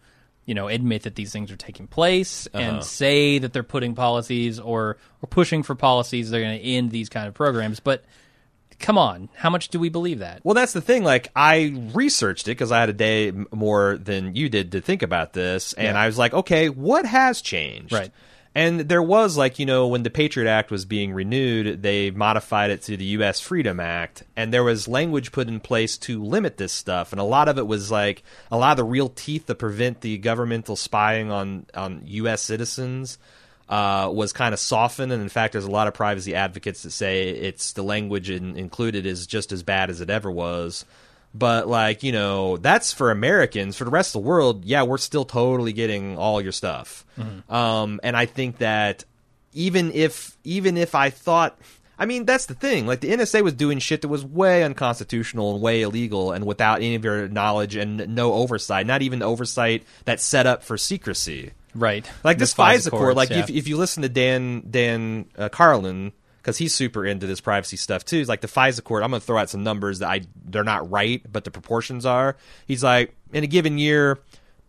you 0.46 0.54
know, 0.54 0.68
admit 0.68 1.02
that 1.02 1.14
these 1.16 1.32
things 1.32 1.50
are 1.52 1.56
taking 1.56 1.86
place 1.86 2.48
Uh-huh. 2.52 2.62
and 2.62 2.84
say 2.84 3.38
that 3.38 3.52
they're 3.52 3.62
putting 3.62 3.94
policies 3.94 4.58
or 4.58 4.96
or 5.22 5.26
pushing 5.28 5.62
for 5.62 5.74
policies 5.74 6.30
that 6.30 6.38
are 6.38 6.40
going 6.40 6.58
to 6.58 6.64
end 6.64 6.90
these 6.90 7.08
kind 7.08 7.28
of 7.28 7.34
programs. 7.34 7.78
But 7.80 8.04
come 8.78 8.96
on, 8.96 9.28
how 9.36 9.50
much 9.50 9.68
do 9.68 9.78
we 9.78 9.90
believe 9.90 10.20
that? 10.20 10.40
Well, 10.42 10.54
that's 10.54 10.72
the 10.72 10.80
thing. 10.80 11.04
Like, 11.04 11.30
I 11.36 11.90
researched 11.92 12.48
it 12.48 12.52
because 12.52 12.72
I 12.72 12.80
had 12.80 12.88
a 12.88 12.94
day 12.94 13.30
more 13.52 13.98
than 13.98 14.34
you 14.34 14.48
did 14.48 14.72
to 14.72 14.80
think 14.80 15.02
about 15.02 15.34
this, 15.34 15.74
and 15.74 15.94
Yeah. 15.94 16.00
I 16.00 16.06
was 16.06 16.16
like, 16.16 16.32
okay, 16.32 16.70
what 16.70 17.04
has 17.04 17.42
changed? 17.42 17.92
Right. 17.92 18.10
And 18.52 18.80
there 18.80 19.02
was 19.02 19.36
like 19.36 19.58
you 19.58 19.66
know 19.66 19.86
when 19.86 20.02
the 20.02 20.10
Patriot 20.10 20.50
Act 20.50 20.70
was 20.70 20.84
being 20.84 21.12
renewed, 21.12 21.82
they 21.82 22.10
modified 22.10 22.70
it 22.70 22.82
to 22.82 22.96
the 22.96 23.04
U.S. 23.04 23.40
Freedom 23.40 23.78
Act, 23.78 24.24
and 24.36 24.52
there 24.52 24.64
was 24.64 24.88
language 24.88 25.30
put 25.30 25.46
in 25.46 25.60
place 25.60 25.96
to 25.98 26.22
limit 26.22 26.56
this 26.56 26.72
stuff, 26.72 27.12
and 27.12 27.20
a 27.20 27.24
lot 27.24 27.48
of 27.48 27.58
it 27.58 27.66
was 27.66 27.90
like 27.90 28.24
a 28.50 28.58
lot 28.58 28.72
of 28.72 28.76
the 28.78 28.84
real 28.84 29.08
teeth 29.08 29.46
that 29.46 29.56
prevent 29.56 30.00
the 30.00 30.18
governmental 30.18 30.74
spying 30.74 31.30
on 31.30 31.66
on 31.74 32.02
U.S. 32.06 32.42
citizens 32.42 33.18
uh, 33.70 34.10
was 34.12 34.32
kind 34.32 34.52
of 34.52 34.58
softened, 34.58 35.12
and 35.12 35.22
in 35.22 35.28
fact, 35.28 35.52
there's 35.52 35.64
a 35.64 35.70
lot 35.70 35.86
of 35.86 35.94
privacy 35.94 36.34
advocates 36.34 36.82
that 36.82 36.90
say 36.90 37.28
it's 37.28 37.72
the 37.72 37.84
language 37.84 38.28
in, 38.28 38.56
included 38.56 39.06
is 39.06 39.28
just 39.28 39.52
as 39.52 39.62
bad 39.62 39.90
as 39.90 40.00
it 40.00 40.10
ever 40.10 40.30
was. 40.30 40.84
But 41.32 41.68
like 41.68 42.02
you 42.02 42.12
know, 42.12 42.56
that's 42.56 42.92
for 42.92 43.10
Americans. 43.10 43.76
For 43.76 43.84
the 43.84 43.90
rest 43.90 44.14
of 44.14 44.22
the 44.22 44.28
world, 44.28 44.64
yeah, 44.64 44.82
we're 44.82 44.98
still 44.98 45.24
totally 45.24 45.72
getting 45.72 46.18
all 46.18 46.40
your 46.40 46.52
stuff. 46.52 47.04
Um, 47.48 48.00
and 48.02 48.16
I 48.16 48.26
think 48.26 48.58
that 48.58 49.04
even 49.52 49.92
if 49.92 50.36
even 50.44 50.76
if 50.76 50.94
I 50.94 51.10
thought. 51.10 51.58
I 51.98 52.06
mean, 52.06 52.24
that's 52.24 52.46
the 52.46 52.54
thing. 52.54 52.86
Like 52.86 53.00
the 53.00 53.10
NSA 53.10 53.42
was 53.42 53.52
doing 53.52 53.78
shit 53.78 54.00
that 54.00 54.08
was 54.08 54.24
way 54.24 54.64
unconstitutional 54.64 55.52
and 55.52 55.60
way 55.60 55.82
illegal, 55.82 56.32
and 56.32 56.46
without 56.46 56.76
any 56.76 56.94
of 56.94 57.04
your 57.04 57.28
knowledge 57.28 57.76
and 57.76 58.14
no 58.14 58.32
oversight. 58.32 58.86
Not 58.86 59.02
even 59.02 59.22
oversight 59.22 59.84
that's 60.06 60.24
set 60.24 60.46
up 60.46 60.62
for 60.62 60.78
secrecy. 60.78 61.52
Right. 61.74 62.10
Like 62.24 62.38
this 62.38 62.54
FISA 62.54 62.90
court, 62.90 63.16
like 63.16 63.28
yeah. 63.28 63.40
if, 63.40 63.50
if 63.50 63.68
you 63.68 63.76
listen 63.76 64.02
to 64.02 64.08
Dan 64.08 64.64
Dan 64.70 65.26
uh, 65.36 65.50
Carlin, 65.50 66.12
because 66.40 66.56
he's 66.56 66.74
super 66.74 67.04
into 67.04 67.26
this 67.26 67.40
privacy 67.40 67.76
stuff 67.76 68.04
too. 68.04 68.16
He's 68.16 68.28
like 68.28 68.40
the 68.40 68.48
FISA 68.48 68.82
court. 68.82 69.02
I'm 69.02 69.10
going 69.10 69.20
to 69.20 69.26
throw 69.26 69.38
out 69.38 69.50
some 69.50 69.62
numbers 69.62 69.98
that 70.00 70.08
I 70.08 70.22
they're 70.44 70.64
not 70.64 70.90
right, 70.90 71.22
but 71.30 71.44
the 71.44 71.50
proportions 71.50 72.06
are. 72.06 72.36
He's 72.66 72.82
like 72.82 73.14
in 73.32 73.44
a 73.44 73.46
given 73.46 73.78
year, 73.78 74.18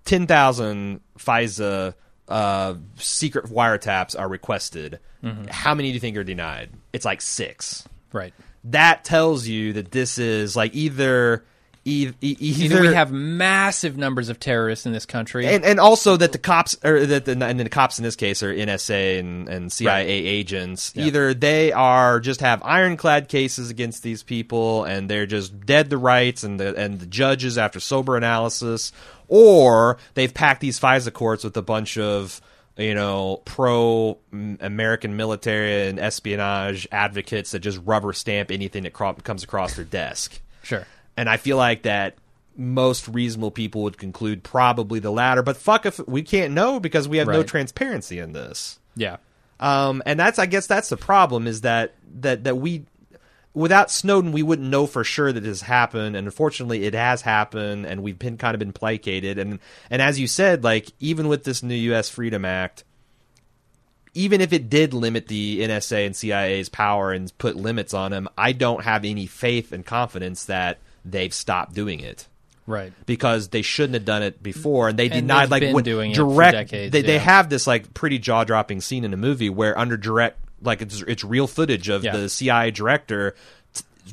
ten 0.05 0.27
thousand 0.27 1.01
FISA 1.17 1.93
uh, 2.27 2.75
secret 2.95 3.45
wiretaps 3.45 4.17
are 4.19 4.27
requested. 4.27 4.99
Mm-hmm. 5.23 5.45
How 5.49 5.75
many 5.75 5.89
do 5.89 5.93
you 5.93 5.99
think 5.99 6.17
are 6.17 6.23
denied? 6.23 6.71
It's 6.93 7.05
like 7.05 7.21
six. 7.21 7.88
right. 8.13 8.34
That 8.65 9.03
tells 9.03 9.47
you 9.47 9.73
that 9.73 9.89
this 9.91 10.19
is 10.19 10.55
like 10.55 10.75
either 10.75 11.43
e- 11.86 12.12
e- 12.22 12.38
either, 12.39 12.76
Either 12.76 12.82
we 12.89 12.94
have 12.94 13.12
massive 13.12 13.98
numbers 13.98 14.30
of 14.30 14.39
terrorists 14.39 14.86
in 14.86 14.91
this 14.94 15.06
country, 15.06 15.48
and 15.48 15.63
and 15.65 15.80
also 15.80 16.17
that 16.17 16.32
the 16.32 16.38
cops 16.38 16.78
or 16.84 17.06
that 17.06 17.26
the 17.26 17.32
and 17.46 17.60
the 17.60 17.70
cops 17.70 17.98
in 18.00 18.04
this 18.04 18.15
case 18.15 18.44
are 18.44 18.54
NSA 18.54 19.20
and, 19.20 19.50
and 19.50 19.72
CIA 19.72 19.89
Right. 19.91 20.08
agents. 20.08 20.94
Either 20.96 21.34
they 21.34 21.72
are 21.72 22.20
just 22.20 22.41
have 22.41 22.62
ironclad 22.63 23.28
cases 23.30 23.70
against 23.70 24.04
these 24.04 24.24
people 24.24 24.84
and 24.86 25.10
they're 25.10 25.26
just 25.26 25.65
dead 25.65 25.89
to 25.89 25.98
rights 25.98 26.44
and 26.44 26.60
the 26.60 26.76
and 26.76 27.00
the 27.00 27.06
judges 27.08 27.58
after 27.58 27.80
sober 27.80 28.15
analysis, 28.17 28.91
or 29.28 29.98
they've 30.13 30.34
packed 30.34 30.62
these 30.62 30.80
FISA 30.80 31.12
courts 31.13 31.44
with 31.44 31.56
a 31.58 31.62
bunch 31.62 31.98
of 31.98 32.41
you 32.78 32.96
know 32.96 33.41
pro 33.46 34.17
American 34.60 35.17
military 35.17 35.88
and 35.88 36.00
espionage 36.00 36.88
advocates 36.91 37.52
that 37.52 37.60
just 37.60 37.80
rubber 37.86 38.13
stamp 38.13 38.50
anything 38.52 38.84
that 38.84 38.94
cro- 38.94 39.13
comes 39.13 39.44
across 39.44 39.76
their 39.76 39.86
desk. 39.86 40.39
sure. 40.63 40.86
And 41.17 41.30
I 41.30 41.38
feel 41.38 41.58
like 41.58 41.84
that 41.84 42.15
most 42.56 43.08
reasonable 43.08 43.52
people 43.52 43.84
would 43.84 43.97
conclude 43.97 44.43
probably 44.43 45.00
the 45.00 45.12
latter. 45.12 45.43
But 45.43 45.58
fuck 45.58 45.86
if 45.86 46.00
we 46.08 46.21
can't 46.21 46.54
know 46.54 46.80
because 46.80 47.08
we 47.08 47.17
have 47.17 47.28
no 47.28 47.43
transparency 47.43 48.19
in 48.19 48.34
this. 48.34 48.80
Yeah. 48.95 49.17
Um, 49.60 50.02
and 50.06 50.19
that's 50.19 50.39
I 50.39 50.47
guess 50.47 50.67
that's 50.67 50.89
the 50.89 50.97
problem 50.97 51.47
is 51.47 51.62
that 51.62 51.93
that 52.21 52.45
that 52.45 52.58
we 52.58 52.86
without 53.54 53.91
Snowden 53.91 54.32
we 54.32 54.43
wouldn't 54.43 54.69
know 54.69 54.88
for 54.88 55.04
sure 55.04 55.32
that 55.32 55.41
this 55.41 55.62
happened 55.62 56.15
and 56.15 56.28
unfortunately 56.28 56.84
it 56.84 56.95
has 56.95 57.21
happened 57.21 57.86
and 57.86 58.02
we've 58.02 58.17
been 58.17 58.38
kind 58.38 58.56
of 58.56 58.60
been 58.60 58.74
placated 58.74 59.38
and 59.38 59.60
and 59.89 60.02
as 60.02 60.19
you 60.19 60.26
said 60.26 60.63
like 60.63 60.91
even 61.00 61.28
with 61.28 61.43
this 61.43 61.62
new 61.62 61.76
US 61.93 62.10
Freedom 62.10 62.43
Act 62.43 62.84
even 64.13 64.41
if 64.41 64.52
it 64.52 64.69
did 64.69 64.93
limit 64.93 65.28
the 65.28 65.62
NSA 65.62 66.06
and 66.06 66.15
CIA's 66.15 66.69
power 66.69 67.12
and 67.12 67.36
put 67.38 67.56
limits 67.56 67.93
on 67.93 68.12
them 68.12 68.28
I 68.38 68.54
don't 68.54 68.84
have 68.84 69.06
any 69.06 69.28
faith 69.28 69.71
and 69.71 69.86
confidence 69.86 70.45
that 70.45 70.80
they've 71.06 71.34
stopped 71.34 71.74
doing 71.74 72.00
it 72.00 72.28
Right. 72.68 72.94
because 73.06 73.50
they 73.50 73.62
shouldn't 73.64 73.96
have 73.96 74.06
done 74.06 74.24
it 74.24 74.42
before, 74.42 74.90
and 74.90 74.98
they 75.00 75.06
And 75.06 75.14
denied 75.14 75.50
like 75.50 75.62
been 75.62 75.74
when 75.74 75.84
doing 75.84 76.14
direct. 76.14 76.54
decades, 76.54 76.92
they 76.92 77.02
they 77.02 77.18
have 77.20 77.50
this 77.50 77.68
like 77.68 77.94
pretty 77.94 78.20
jaw 78.20 78.44
dropping 78.44 78.82
scene 78.82 79.04
in 79.04 79.12
the 79.12 79.18
movie 79.18 79.50
where 79.50 79.78
under 79.78 79.98
direct 79.98 80.38
like 80.62 80.82
it's 80.82 81.02
it's 81.02 81.24
real 81.24 81.48
footage 81.48 81.90
of 81.90 82.04
Yeah. 82.04 82.16
the 82.16 82.30
CIA 82.30 82.72
director. 82.72 83.36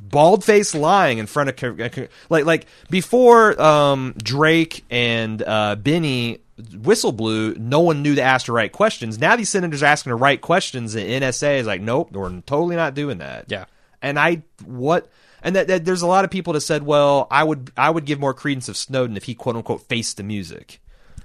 Bald 0.03 0.45
face 0.45 0.75
lying 0.75 1.19
in 1.19 1.27
front 1.27 1.49
of 1.63 2.09
like 2.31 2.45
like 2.45 2.67
before 2.91 3.61
um, 3.61 4.15
Drake 4.23 4.85
and 4.91 5.43
uh, 5.43 5.77
Binney 5.77 6.39
whistle 6.83 7.13
blew, 7.13 7.55
no 7.55 7.81
one 7.81 8.03
knew 8.03 8.15
to 8.15 8.23
ask 8.23 8.47
the 8.47 8.53
right 8.53 8.71
questions. 8.71 9.19
Now 9.19 9.37
these 9.37 9.49
senators 9.49 9.83
are 9.83 9.87
asking 9.87 10.11
the 10.11 10.17
right 10.17 10.41
questions, 10.41 10.95
and 10.95 11.07
NSA 11.07 11.59
is 11.61 11.67
like, 11.67 11.81
nope, 11.81 12.13
we're 12.13 12.29
totally 12.43 12.77
not 12.77 12.95
doing 12.95 13.19
that. 13.19 13.47
Yeah. 13.49 13.65
And 14.03 14.19
I 14.19 14.43
what 14.65 15.09
and 15.43 15.57
that, 15.57 15.69
that 15.69 15.85
there's 15.85 16.03
a 16.03 16.07
lot 16.07 16.25
of 16.25 16.31
people 16.31 16.53
that 16.55 16.61
said, 16.61 16.83
well, 16.83 17.27
I 17.31 17.45
would 17.45 17.71
I 17.77 17.91
would 17.91 18.05
give 18.05 18.19
more 18.21 18.35
credence 18.35 18.69
of 18.69 18.77
Snowden 18.77 19.17
if 19.17 19.25
he 19.25 19.35
quote 19.35 19.57
unquote 19.57 19.83
faced 19.89 20.17
the 20.17 20.23
music. 20.23 20.81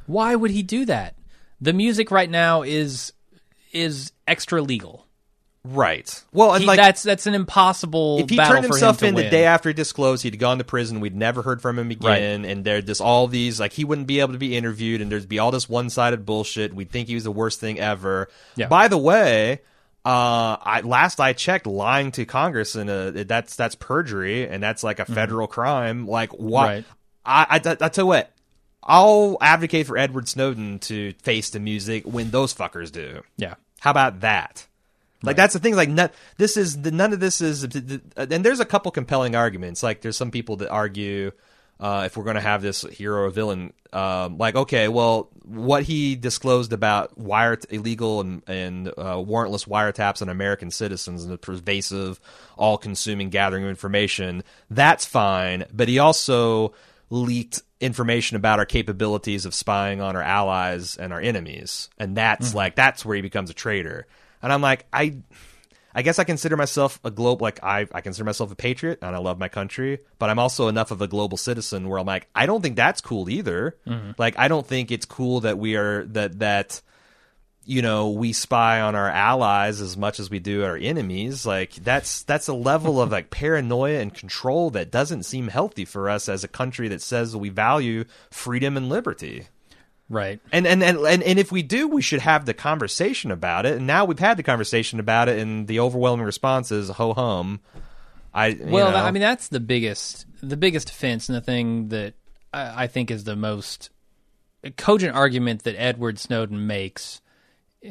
Why 0.05 0.35
would 0.35 0.51
he 0.51 0.63
do 0.63 0.85
that? 0.85 1.15
The 1.61 1.73
music 1.73 2.11
right 2.11 2.29
now 2.29 2.61
is 2.63 3.13
is 3.71 4.11
extra 4.27 4.61
legal. 4.61 5.07
Right. 5.65 6.21
Well, 6.33 6.53
and 6.53 6.61
He- 6.61 6.67
like 6.67 6.75
that's 6.77 7.03
that's 7.03 7.25
an 7.25 7.33
impossible. 7.35 8.19
if 8.19 8.29
he 8.29 8.35
turned 8.35 8.65
himself 8.65 9.01
him 9.01 9.09
in 9.09 9.15
to 9.15 9.23
the 9.23 9.29
day 9.29 9.45
after 9.45 9.69
he 9.69 9.73
disclosed 9.73 10.21
he'd 10.23 10.37
gone 10.37 10.57
to 10.57 10.65
prison, 10.65 10.99
we'd 10.99 11.15
never 11.15 11.41
heard 11.41 11.61
from 11.61 11.79
him 11.79 11.89
again, 11.89 12.43
and 12.43 12.65
there'd 12.65 12.85
just 12.85 12.99
all 12.99 13.27
these 13.27 13.61
like 13.61 13.71
he 13.71 13.85
wouldn't 13.85 14.07
be 14.07 14.19
able 14.19 14.33
to 14.33 14.39
be 14.39 14.57
interviewed, 14.57 14.99
and 14.99 15.09
there'd 15.09 15.29
be 15.29 15.39
all 15.39 15.51
this 15.51 15.69
one 15.69 15.89
sided 15.89 16.25
bullshit. 16.25 16.75
We'd 16.75 16.91
think 16.91 17.07
he 17.07 17.15
was 17.15 17.23
the 17.23 17.31
worst 17.31 17.61
thing 17.61 17.79
ever. 17.79 18.27
Yeah. 18.57 18.67
By 18.67 18.89
the 18.89 18.97
way, 18.97 19.61
uh, 20.05 20.57
I 20.61 20.81
last 20.83 21.19
I 21.19 21.33
checked, 21.33 21.65
lying 21.65 22.11
to 22.13 22.25
Congress 22.25 22.75
and 22.75 22.89
uh, 22.89 23.11
that's 23.25 23.55
that's 23.55 23.75
perjury, 23.75 24.47
and 24.47 24.61
that's 24.61 24.83
like 24.83 24.99
a 24.99 25.05
federal 25.05 25.47
crime. 25.47 26.07
Like 26.07 26.31
what? 26.33 26.67
Right. 26.67 26.85
I, 27.25 27.61
I 27.65 27.77
I 27.79 27.89
tell 27.89 28.03
you 28.03 28.07
what. 28.07 28.29
I'll 28.85 29.37
advocate 29.39 29.87
for 29.87 29.97
Edward 29.97 30.27
Snowden 30.27 30.79
to 30.79 31.13
face 31.13 31.51
the 31.51 31.61
music 31.61 32.03
when 32.03 32.31
those 32.31 32.53
fuckers 32.53 32.91
do. 32.91 33.21
Yeah. 33.37 33.55
How 33.79 33.91
about 33.91 34.19
that? 34.19 34.67
Like 35.23 35.37
that's 35.37 35.53
the 35.53 35.59
thing. 35.59 35.75
Like 35.75 35.87
none, 35.89 36.09
this 36.37 36.57
is 36.57 36.81
the, 36.81 36.91
none 36.91 37.13
of 37.13 37.21
this 37.21 37.39
is, 37.39 37.63
and 37.63 38.45
there's 38.45 38.59
a 38.59 38.65
couple 38.65 38.91
compelling 38.91 39.35
arguments. 39.35 39.81
Like 39.81 40.01
there's 40.01 40.17
some 40.17 40.31
people 40.31 40.57
that 40.57 40.69
argue 40.69 41.31
uh, 41.83 42.03
if 42.05 42.15
we're 42.15 42.23
going 42.23 42.35
to 42.35 42.41
have 42.41 42.61
this 42.61 42.83
hero 42.83 43.23
or 43.23 43.29
villain, 43.29 43.73
um, 43.91 44.37
like 44.37 44.55
okay, 44.55 44.87
well, 44.87 45.29
what 45.43 45.83
he 45.83 46.15
disclosed 46.15 46.71
about 46.71 47.17
wire 47.17 47.59
illegal 47.69 48.21
and, 48.21 48.41
and 48.47 48.87
uh, 48.87 49.17
warrantless 49.17 49.67
wiretaps 49.67 50.21
on 50.21 50.29
American 50.29 50.71
citizens 50.71 51.25
and 51.25 51.33
the 51.33 51.37
pervasive, 51.37 52.21
all-consuming 52.55 53.29
gathering 53.29 53.65
of 53.65 53.69
information, 53.69 54.45
that's 54.69 55.05
fine. 55.05 55.65
But 55.73 55.89
he 55.89 55.99
also 55.99 56.73
leaked 57.09 57.61
information 57.81 58.37
about 58.37 58.59
our 58.59 58.65
capabilities 58.65 59.45
of 59.45 59.53
spying 59.53 59.99
on 59.99 60.15
our 60.15 60.21
allies 60.21 60.95
and 60.95 61.11
our 61.11 61.19
enemies, 61.19 61.89
and 61.97 62.15
that's 62.15 62.55
like 62.55 62.75
that's 62.75 63.03
where 63.03 63.17
he 63.17 63.21
becomes 63.21 63.49
a 63.49 63.53
traitor. 63.53 64.07
And 64.41 64.53
I'm 64.53 64.61
like, 64.61 64.85
I, 64.93 65.17
I 65.95 66.01
guess 66.01 66.19
I 66.19 66.23
consider 66.23 66.57
myself 66.57 66.99
a 67.03 67.11
globe 67.11 67.41
like 67.41 67.63
I 67.63 67.87
I 67.91 68.01
consider 68.01 68.25
myself 68.25 68.51
a 68.51 68.55
patriot 68.55 68.99
and 69.01 69.15
I 69.15 69.19
love 69.19 69.37
my 69.37 69.47
country, 69.47 69.99
but 70.19 70.29
I'm 70.29 70.39
also 70.39 70.67
enough 70.67 70.91
of 70.91 71.01
a 71.01 71.07
global 71.07 71.37
citizen 71.37 71.87
where 71.87 71.99
I'm 71.99 72.05
like, 72.05 72.27
I 72.33 72.45
don't 72.45 72.61
think 72.61 72.75
that's 72.75 73.01
cool 73.01 73.29
either. 73.29 73.77
Mm-hmm. 73.85 74.11
Like 74.17 74.37
I 74.37 74.47
don't 74.47 74.65
think 74.65 74.91
it's 74.91 75.05
cool 75.05 75.41
that 75.41 75.57
we 75.57 75.75
are 75.75 76.05
that 76.05 76.39
that 76.39 76.81
you 77.65 77.81
know 77.81 78.09
we 78.09 78.33
spy 78.33 78.81
on 78.81 78.95
our 78.95 79.09
allies 79.09 79.81
as 79.81 79.95
much 79.95 80.19
as 80.19 80.29
we 80.29 80.39
do 80.39 80.63
our 80.63 80.75
enemies. 80.75 81.45
Like 81.45 81.73
that's 81.75 82.23
that's 82.23 82.47
a 82.47 82.53
level 82.53 83.01
of 83.01 83.11
like 83.11 83.29
paranoia 83.29 83.99
and 83.99 84.13
control 84.13 84.71
that 84.71 84.91
doesn't 84.91 85.23
seem 85.23 85.49
healthy 85.49 85.85
for 85.85 86.09
us 86.09 86.27
as 86.27 86.43
a 86.43 86.47
country 86.47 86.87
that 86.87 87.01
says 87.01 87.35
we 87.35 87.49
value 87.49 88.05
freedom 88.31 88.77
and 88.77 88.89
liberty 88.89 89.47
Right. 90.09 90.39
and 90.51 90.67
and, 90.67 90.83
and 90.83 90.99
and 91.23 91.39
if 91.39 91.51
we 91.51 91.63
do, 91.63 91.87
we 91.87 92.01
should 92.01 92.19
have 92.21 92.45
the 92.45 92.53
conversation 92.53 93.31
about 93.31 93.65
it. 93.65 93.77
And 93.77 93.87
now 93.87 94.05
we've 94.05 94.19
had 94.19 94.37
the 94.37 94.43
conversation 94.43 94.99
about 94.99 95.29
it, 95.29 95.39
and 95.39 95.67
the 95.67 95.79
overwhelming 95.79 96.25
response 96.25 96.71
is 96.71 96.89
ho 96.89 97.13
hum. 97.13 97.61
I 98.33 98.57
Well, 98.59 98.91
know. 98.91 98.97
I 98.97 99.11
mean 99.11 99.21
that's 99.21 99.47
the 99.47 99.59
biggest 99.59 100.25
the 100.41 100.57
biggest 100.57 100.89
offense 100.89 101.29
and 101.29 101.35
the 101.35 101.41
thing 101.41 101.89
that 101.89 102.13
I, 102.53 102.83
I 102.83 102.87
think 102.87 103.11
is 103.11 103.23
the 103.23 103.35
most 103.35 103.89
cogent 104.77 105.15
argument 105.15 105.63
that 105.63 105.75
Edward 105.77 106.19
Snowden 106.19 106.67
makes 106.67 107.21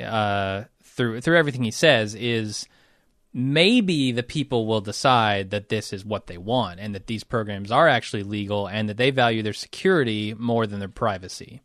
uh, 0.01 0.65
through 0.83 1.21
through 1.23 1.39
everything 1.39 1.65
he 1.65 1.71
says 1.71 2.15
is 2.15 2.67
maybe 3.35 4.13
the 4.13 4.23
people 4.23 4.67
will 4.67 4.81
decide 4.83 5.51
that 5.51 5.71
this 5.71 5.93
is 5.93 6.05
what 6.05 6.27
they 6.27 6.37
want 6.39 6.79
and 6.79 6.95
that 6.95 7.07
these 7.07 7.25
programs 7.25 7.71
are 7.71 7.89
actually 7.89 8.23
legal 8.23 8.67
and 8.67 8.89
that 8.89 8.97
they 8.99 9.11
value 9.11 9.43
their 9.43 9.53
security 9.55 10.35
more 10.35 10.67
than 10.67 10.79
their 10.81 10.89
privacy. 10.89 11.63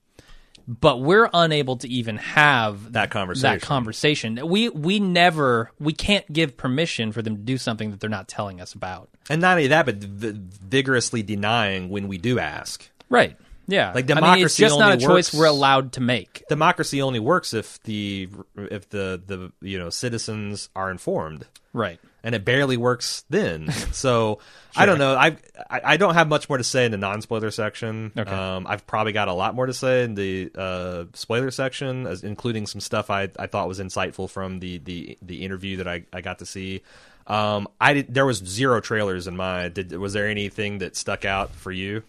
But 0.67 0.99
we're 0.99 1.29
unable 1.33 1.77
to 1.77 1.87
even 1.87 2.17
have 2.17 2.91
That 2.93 3.09
conversation. 3.09 3.59
That 3.59 3.61
conversation. 3.61 4.47
We 4.47 4.67
we 4.69 4.99
never 4.99 5.71
we 5.79 5.93
can't 5.93 6.31
give 6.31 6.57
permission 6.57 7.13
for 7.13 7.21
them 7.21 7.37
to 7.37 7.41
do 7.41 7.57
something 7.57 7.91
that 7.91 8.01
they're 8.01 8.09
not 8.09 8.27
telling 8.27 8.59
us 8.59 8.73
about. 8.73 9.09
and 9.29 9.39
not 9.39 9.51
only 9.57 9.67
that, 9.67 9.85
but 9.85 9.95
v- 9.95 10.33
vigorously 10.37 11.23
denying 11.23 11.89
when 11.89 12.07
we 12.09 12.17
do 12.17 12.37
ask. 12.37 12.89
Right. 13.09 13.37
Yeah. 13.69 13.91
Like, 13.93 14.09
I 14.11 14.15
mean, 14.15 14.43
it's 14.45 14.55
democracy 14.55 14.63
just 14.63 14.79
not 14.79 14.89
a 14.89 14.93
only 14.93 15.05
choice 15.05 15.33
we're 15.33 15.45
allowed 15.45 15.93
to 15.93 16.01
make. 16.01 16.43
Democracy 16.49 17.01
only 17.01 17.19
works 17.19 17.53
if 17.53 17.81
the 17.83 18.29
if 18.55 18.89
the 18.89 19.21
the 19.25 19.51
you 19.61 19.77
know 19.77 19.89
citizens 19.89 20.69
are 20.75 20.89
informed. 20.91 21.45
Right. 21.73 21.99
And 22.27 22.35
it 22.35 22.43
barely 22.43 22.75
works 22.75 23.23
then. 23.29 23.73
So 23.93 24.39
I 24.75 24.85
don't 24.85 24.99
know. 24.99 25.15
I, 25.15 25.37
I 25.69 25.81
I 25.93 25.97
don't 25.97 26.13
have 26.13 26.27
much 26.27 26.49
more 26.49 26.57
to 26.57 26.63
say 26.63 26.85
in 26.85 26.91
the 26.91 26.97
non-spoiler 26.97 27.49
section. 27.49 28.11
Okay. 28.15 28.29
Um, 28.29 28.67
I've 28.67 28.85
probably 28.85 29.13
got 29.13 29.27
a 29.27 29.33
lot 29.33 29.55
more 29.55 29.65
to 29.65 29.73
say 29.73 30.03
in 30.03 30.13
the 30.13 30.51
uh, 30.55 31.05
spoiler 31.13 31.49
section, 31.49 32.05
as, 32.05 32.23
including 32.23 32.67
some 32.67 32.79
stuff 32.81 33.09
I, 33.09 33.29
I 33.39 33.47
thought 33.47 33.67
was 33.67 33.79
insightful 33.79 34.29
from 34.29 34.59
the, 34.59 34.77
the, 34.79 35.17
the 35.23 35.43
interview 35.43 35.77
that 35.77 35.87
I, 35.87 36.03
I 36.13 36.21
got 36.21 36.39
to 36.39 36.45
see. 36.45 36.83
Um, 37.25 37.67
I 37.81 37.93
did, 37.93 38.13
there 38.13 38.25
was 38.25 38.37
zero 38.37 38.81
trailers 38.81 39.25
in 39.25 39.35
my. 39.35 39.69
Did 39.69 39.93
was 39.93 40.13
there 40.13 40.27
anything 40.27 40.79
that 40.79 40.95
stuck 40.95 41.25
out 41.25 41.51
for 41.51 41.71
you? 41.71 42.03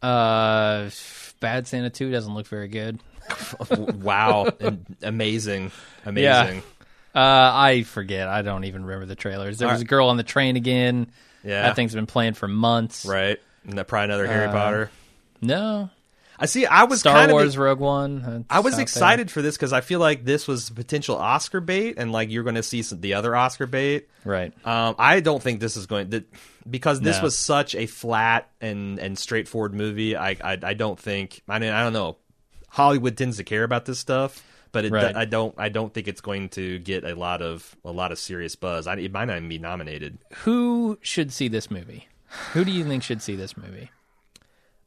Uh, 0.00 0.88
Bad 1.40 1.66
Santa 1.66 1.90
Two 1.90 2.10
doesn't 2.10 2.32
look 2.32 2.46
very 2.46 2.68
good. 2.68 3.00
wow, 3.70 4.50
amazing, 5.02 5.72
amazing. 6.06 6.62
Uh, 7.14 7.18
I 7.54 7.82
forget. 7.84 8.28
I 8.28 8.42
don't 8.42 8.64
even 8.64 8.84
remember 8.84 9.06
the 9.06 9.14
trailers. 9.16 9.58
There 9.58 9.68
was 9.68 9.80
a 9.80 9.84
girl 9.84 10.08
on 10.08 10.16
the 10.16 10.22
train 10.22 10.56
again. 10.56 11.10
Yeah, 11.44 11.62
That 11.62 11.76
thing's 11.76 11.94
been 11.94 12.06
playing 12.06 12.34
for 12.34 12.48
months. 12.48 13.06
right. 13.06 13.38
And 13.64 13.76
that 13.78 13.86
probably 13.88 14.04
another 14.06 14.26
Harry 14.26 14.46
Uh, 14.46 14.52
Potter. 14.52 14.90
No, 15.40 15.90
I 16.38 16.46
see. 16.46 16.64
I 16.66 16.84
was 16.84 17.00
Star 17.00 17.14
kind 17.14 17.32
Wars 17.32 17.54
Of, 17.54 17.60
Rogue 17.60 17.80
One. 17.80 18.22
that's 18.22 18.44
I 18.50 18.60
was 18.60 18.74
there. 18.74 18.82
excited 18.82 19.30
for 19.30 19.42
this 19.42 19.56
because 19.56 19.72
I 19.72 19.80
feel 19.80 20.00
like 20.00 20.24
this 20.24 20.46
was 20.48 20.70
potential 20.70 21.16
Oscar 21.16 21.60
bait, 21.60 21.94
and 21.98 22.12
like 22.12 22.30
you're 22.30 22.44
going 22.44 22.54
to 22.56 22.62
see 22.62 22.82
some, 22.82 23.00
the 23.00 23.14
other 23.14 23.34
Oscar 23.36 23.66
bait. 23.66 24.08
Right. 24.24 24.52
Um, 24.66 24.94
I 24.98 25.20
don't 25.20 25.42
think 25.42 25.60
this 25.60 25.76
is 25.76 25.86
going 25.86 26.10
that 26.10 26.24
because 26.68 27.00
this 27.00 27.18
No. 27.18 27.24
was 27.24 27.36
such 27.38 27.74
a 27.74 27.86
flat 27.86 28.48
and 28.60 28.98
and 28.98 29.18
straightforward 29.18 29.74
movie. 29.74 30.16
I 30.16 30.30
I, 30.42 30.58
I 30.62 30.74
don't 30.74 30.98
think. 30.98 31.42
I 31.48 31.58
mean, 31.58 31.70
I 31.72 31.82
don't 31.82 31.92
know. 31.92 32.16
Hollywood 32.68 33.16
tends 33.16 33.36
to 33.38 33.44
care 33.44 33.64
about 33.64 33.84
this 33.86 33.98
stuff, 33.98 34.42
but 34.72 34.84
it, 34.84 34.92
Right. 34.92 35.16
I 35.16 35.24
don't. 35.24 35.54
I 35.58 35.68
don't 35.68 35.92
think 35.92 36.08
it's 36.08 36.20
going 36.20 36.48
to 36.50 36.78
get 36.80 37.04
a 37.04 37.14
lot 37.14 37.42
of 37.42 37.76
a 37.84 37.92
lot 37.92 38.12
of 38.12 38.18
serious 38.18 38.56
buzz. 38.56 38.86
I, 38.86 38.96
it 38.96 39.12
might 39.12 39.26
not 39.26 39.36
even 39.36 39.48
be 39.48 39.58
nominated. 39.58 40.18
Who 40.44 40.98
should 41.02 41.32
see 41.32 41.48
this 41.48 41.70
movie? 41.70 42.08
Who 42.52 42.64
do 42.64 42.70
you 42.70 42.84
think 42.84 43.02
should 43.02 43.22
see 43.22 43.36
this 43.36 43.56
movie? 43.56 43.90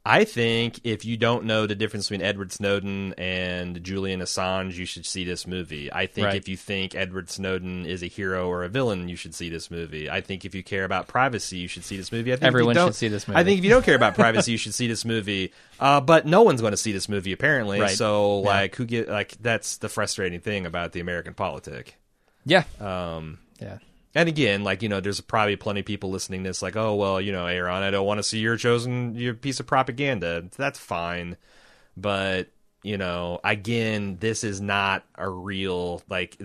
I 0.04 0.24
think 0.24 0.80
if 0.84 1.06
you 1.06 1.16
don't 1.16 1.46
know 1.46 1.68
the 1.68 1.76
difference 1.76 2.10
between 2.10 2.26
Edward 2.26 2.52
Snowden 2.52 3.14
and 3.20 3.84
Julian 3.84 4.20
Assange, 4.22 4.74
you 4.76 4.86
should 4.86 5.06
see 5.06 5.24
this 5.24 5.46
movie. 5.46 5.94
I 5.94 6.08
think 6.08 6.26
Right. 6.26 6.36
if 6.38 6.48
you 6.48 6.58
think 6.58 6.96
Edward 6.96 7.30
Snowden 7.30 7.86
is 7.86 8.02
a 8.02 8.08
hero 8.08 8.48
or 8.50 8.64
a 8.64 8.70
villain, 8.70 9.10
you 9.10 9.16
should 9.16 9.36
see 9.36 9.50
this 9.50 9.70
movie. 9.70 10.10
I 10.10 10.22
think 10.22 10.44
if 10.44 10.56
you 10.56 10.64
care 10.64 10.86
about 10.86 11.08
privacy, 11.08 11.58
you 11.58 11.68
should 11.68 11.84
see 11.84 11.98
this 11.98 12.12
movie. 12.12 12.34
I 12.34 12.36
think 12.38 12.48
Everyone 12.48 12.76
should 12.76 12.96
see 12.96 13.10
this 13.10 13.28
movie. 13.28 13.40
I 13.40 13.44
think 13.44 13.60
if 13.60 13.64
you 13.64 13.70
don't 13.70 13.86
care 13.86 13.96
about 13.96 14.16
privacy, 14.16 14.52
you 14.52 14.58
should 14.58 14.74
see 14.74 14.88
this 14.88 15.06
movie. 15.06 15.54
Uh, 15.80 16.02
but 16.02 16.26
no 16.26 16.42
one's 16.42 16.62
going 16.62 16.72
to 16.72 16.78
see 16.78 16.92
this 16.92 17.08
movie 17.08 17.32
apparently. 17.32 17.80
Right. 17.80 17.92
So 17.96 18.42
Yeah. 18.42 18.48
like, 18.48 18.76
who 18.76 18.86
get 18.86 19.08
like 19.08 19.36
that's 19.40 19.78
the 19.78 19.90
frustrating 19.90 20.40
thing 20.40 20.66
about 20.66 20.94
the 20.94 21.00
American 21.00 21.36
politic. 21.36 21.96
Yeah. 22.44 22.64
Um, 22.80 23.38
Yeah. 23.62 23.78
And 24.16 24.28
again, 24.30 24.64
like 24.64 24.82
you 24.82 24.90
know, 24.90 25.00
there's 25.00 25.22
probably 25.22 25.56
plenty 25.56 25.82
of 25.82 25.86
people 25.86 26.10
listening 26.10 26.44
to 26.44 26.50
this, 26.50 26.62
like, 26.62 26.76
oh 26.76 26.96
well, 26.96 27.22
you 27.22 27.32
know, 27.32 27.46
Aaron, 27.48 27.84
I 27.84 27.92
don't 27.92 28.06
want 28.06 28.20
to 28.20 28.24
see 28.24 28.40
your 28.40 28.58
chosen 28.58 29.16
your 29.16 29.34
piece 29.34 29.60
of 29.60 29.68
propaganda. 29.68 30.44
That's 30.58 30.80
fine, 30.80 31.38
but 31.96 32.50
you 32.84 32.98
know, 32.98 33.40
again, 33.44 34.18
this 34.20 34.44
is 34.44 34.60
not 34.62 35.04
a 35.16 35.30
real 35.30 36.02
like. 36.10 36.38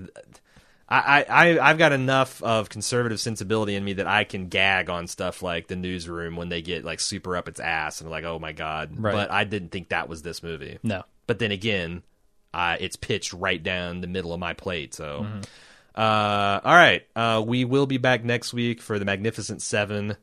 I, 0.88 1.24
I 1.28 1.58
I've 1.58 1.78
got 1.78 1.90
enough 1.90 2.40
of 2.44 2.68
conservative 2.68 3.18
sensibility 3.18 3.74
in 3.74 3.84
me 3.84 3.94
that 3.94 4.06
I 4.06 4.22
can 4.22 4.46
gag 4.48 4.88
on 4.88 5.08
stuff 5.08 5.42
like 5.42 5.66
the 5.66 5.74
newsroom 5.74 6.36
when 6.36 6.48
they 6.48 6.62
get 6.62 6.84
like 6.84 7.00
super 7.00 7.36
up 7.36 7.48
its 7.48 7.58
ass 7.58 8.00
and 8.00 8.08
like 8.08 8.22
oh 8.22 8.38
my 8.38 8.52
god. 8.52 8.92
Right. 8.96 9.12
But 9.12 9.32
I 9.32 9.42
didn't 9.42 9.70
think 9.70 9.88
that 9.88 10.08
was 10.08 10.22
this 10.22 10.44
movie. 10.44 10.78
No. 10.84 11.02
But 11.26 11.40
then 11.40 11.50
again, 11.50 12.04
uh, 12.54 12.76
it's 12.78 12.94
pitched 12.94 13.32
right 13.32 13.60
down 13.60 14.00
the 14.00 14.06
middle 14.06 14.32
of 14.32 14.38
my 14.38 14.52
plate. 14.52 14.94
So, 14.94 15.22
Mm-hmm. 15.24 15.40
Uh, 15.96 16.60
all 16.64 16.74
right, 16.74 17.06
uh, 17.16 17.42
we 17.46 17.64
will 17.64 17.86
be 17.86 17.98
back 17.98 18.24
next 18.24 18.52
week 18.52 18.82
for 18.82 18.98
the 18.98 19.04
Magnificent 19.04 19.62
Seven, 19.62 20.16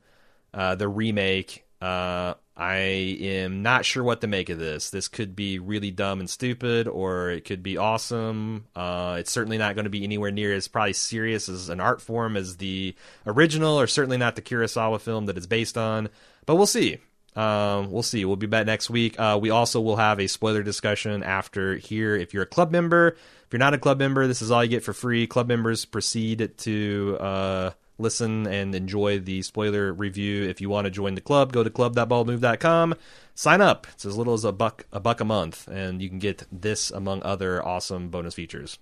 uh, 0.53 0.75
the 0.75 0.88
remake. 0.88 1.65
Uh, 1.81 2.36
I 2.55 2.75
am 2.77 3.63
not 3.63 3.83
sure 3.83 4.03
what 4.03 4.21
to 4.21 4.27
make 4.27 4.49
of 4.49 4.59
this. 4.59 4.91
This 4.91 5.07
could 5.07 5.36
be 5.36 5.57
really 5.57 5.89
dumb 5.89 6.19
and 6.19 6.29
stupid, 6.29 6.88
or 6.88 7.31
it 7.31 7.45
could 7.45 7.63
be 7.63 7.77
awesome. 7.77 8.65
Uh, 8.75 9.17
it's 9.19 9.31
certainly 9.31 9.57
not 9.57 9.73
going 9.75 9.86
to 9.86 9.89
be 9.89 10.03
anywhere 10.03 10.31
near 10.31 10.53
as 10.53 10.67
probably 10.67 10.93
serious 10.93 11.49
as 11.49 11.69
an 11.69 11.79
art 11.79 11.99
form 11.99 12.38
as 12.38 12.57
the 12.57 12.95
original, 13.25 13.79
or 13.79 13.88
certainly 13.88 14.17
not 14.17 14.36
the 14.36 14.43
Kurosawa 14.43 15.01
film 15.01 15.25
that 15.25 15.38
it's 15.38 15.47
based 15.47 15.77
on. 15.77 16.09
But 16.45 16.55
we'll 16.55 16.67
see. 16.67 16.99
Um, 17.36 17.91
we'll 17.91 18.04
see. 18.04 18.26
We'll 18.26 18.36
be 18.36 18.48
back 18.48 18.65
next 18.65 18.89
week. 18.89 19.19
Uh, 19.19 19.39
we 19.41 19.50
also 19.50 19.82
will 19.82 19.96
have 19.96 20.19
a 20.19 20.28
spoiler 20.28 20.63
discussion 20.63 21.24
after 21.24 21.76
here. 21.76 22.15
If 22.15 22.34
you're 22.34 22.43
a 22.43 22.48
club 22.48 22.72
member, 22.72 23.10
if 23.10 23.48
you're 23.52 23.60
not 23.60 23.74
a 23.74 23.78
club 23.78 24.00
member, 24.00 24.28
this 24.28 24.41
is 24.41 24.52
all 24.52 24.63
you 24.63 24.69
get 24.69 24.84
for 24.84 24.93
free. 24.93 25.28
Club 25.28 25.48
members 25.48 25.86
proceed 25.86 26.58
to 26.60 27.17
uh, 27.19 27.72
listen 27.98 28.48
and 28.48 28.76
enjoy 28.76 29.19
the 29.19 29.41
spoiler 29.41 29.91
review. 29.93 30.43
If 30.43 30.62
you 30.62 30.69
want 30.69 30.86
to 30.86 30.91
join 30.91 31.15
the 31.15 31.22
club, 31.22 31.54
go 31.54 31.63
to 31.63 31.69
club.baldmove.com. 31.69 32.96
Sign 33.36 33.62
up. 33.62 33.88
It's 33.93 34.06
as 34.06 34.17
little 34.17 34.34
as 34.34 34.43
a 34.43 34.52
buck 34.52 34.86
a 34.91 35.00
buck 35.00 35.19
a 35.19 35.26
month, 35.26 35.67
and 35.67 36.02
you 36.02 36.10
can 36.10 36.19
get 36.19 36.46
this 36.52 36.91
among 36.91 37.24
other 37.24 37.65
awesome 37.65 38.10
bonus 38.10 38.36
features. 38.36 38.78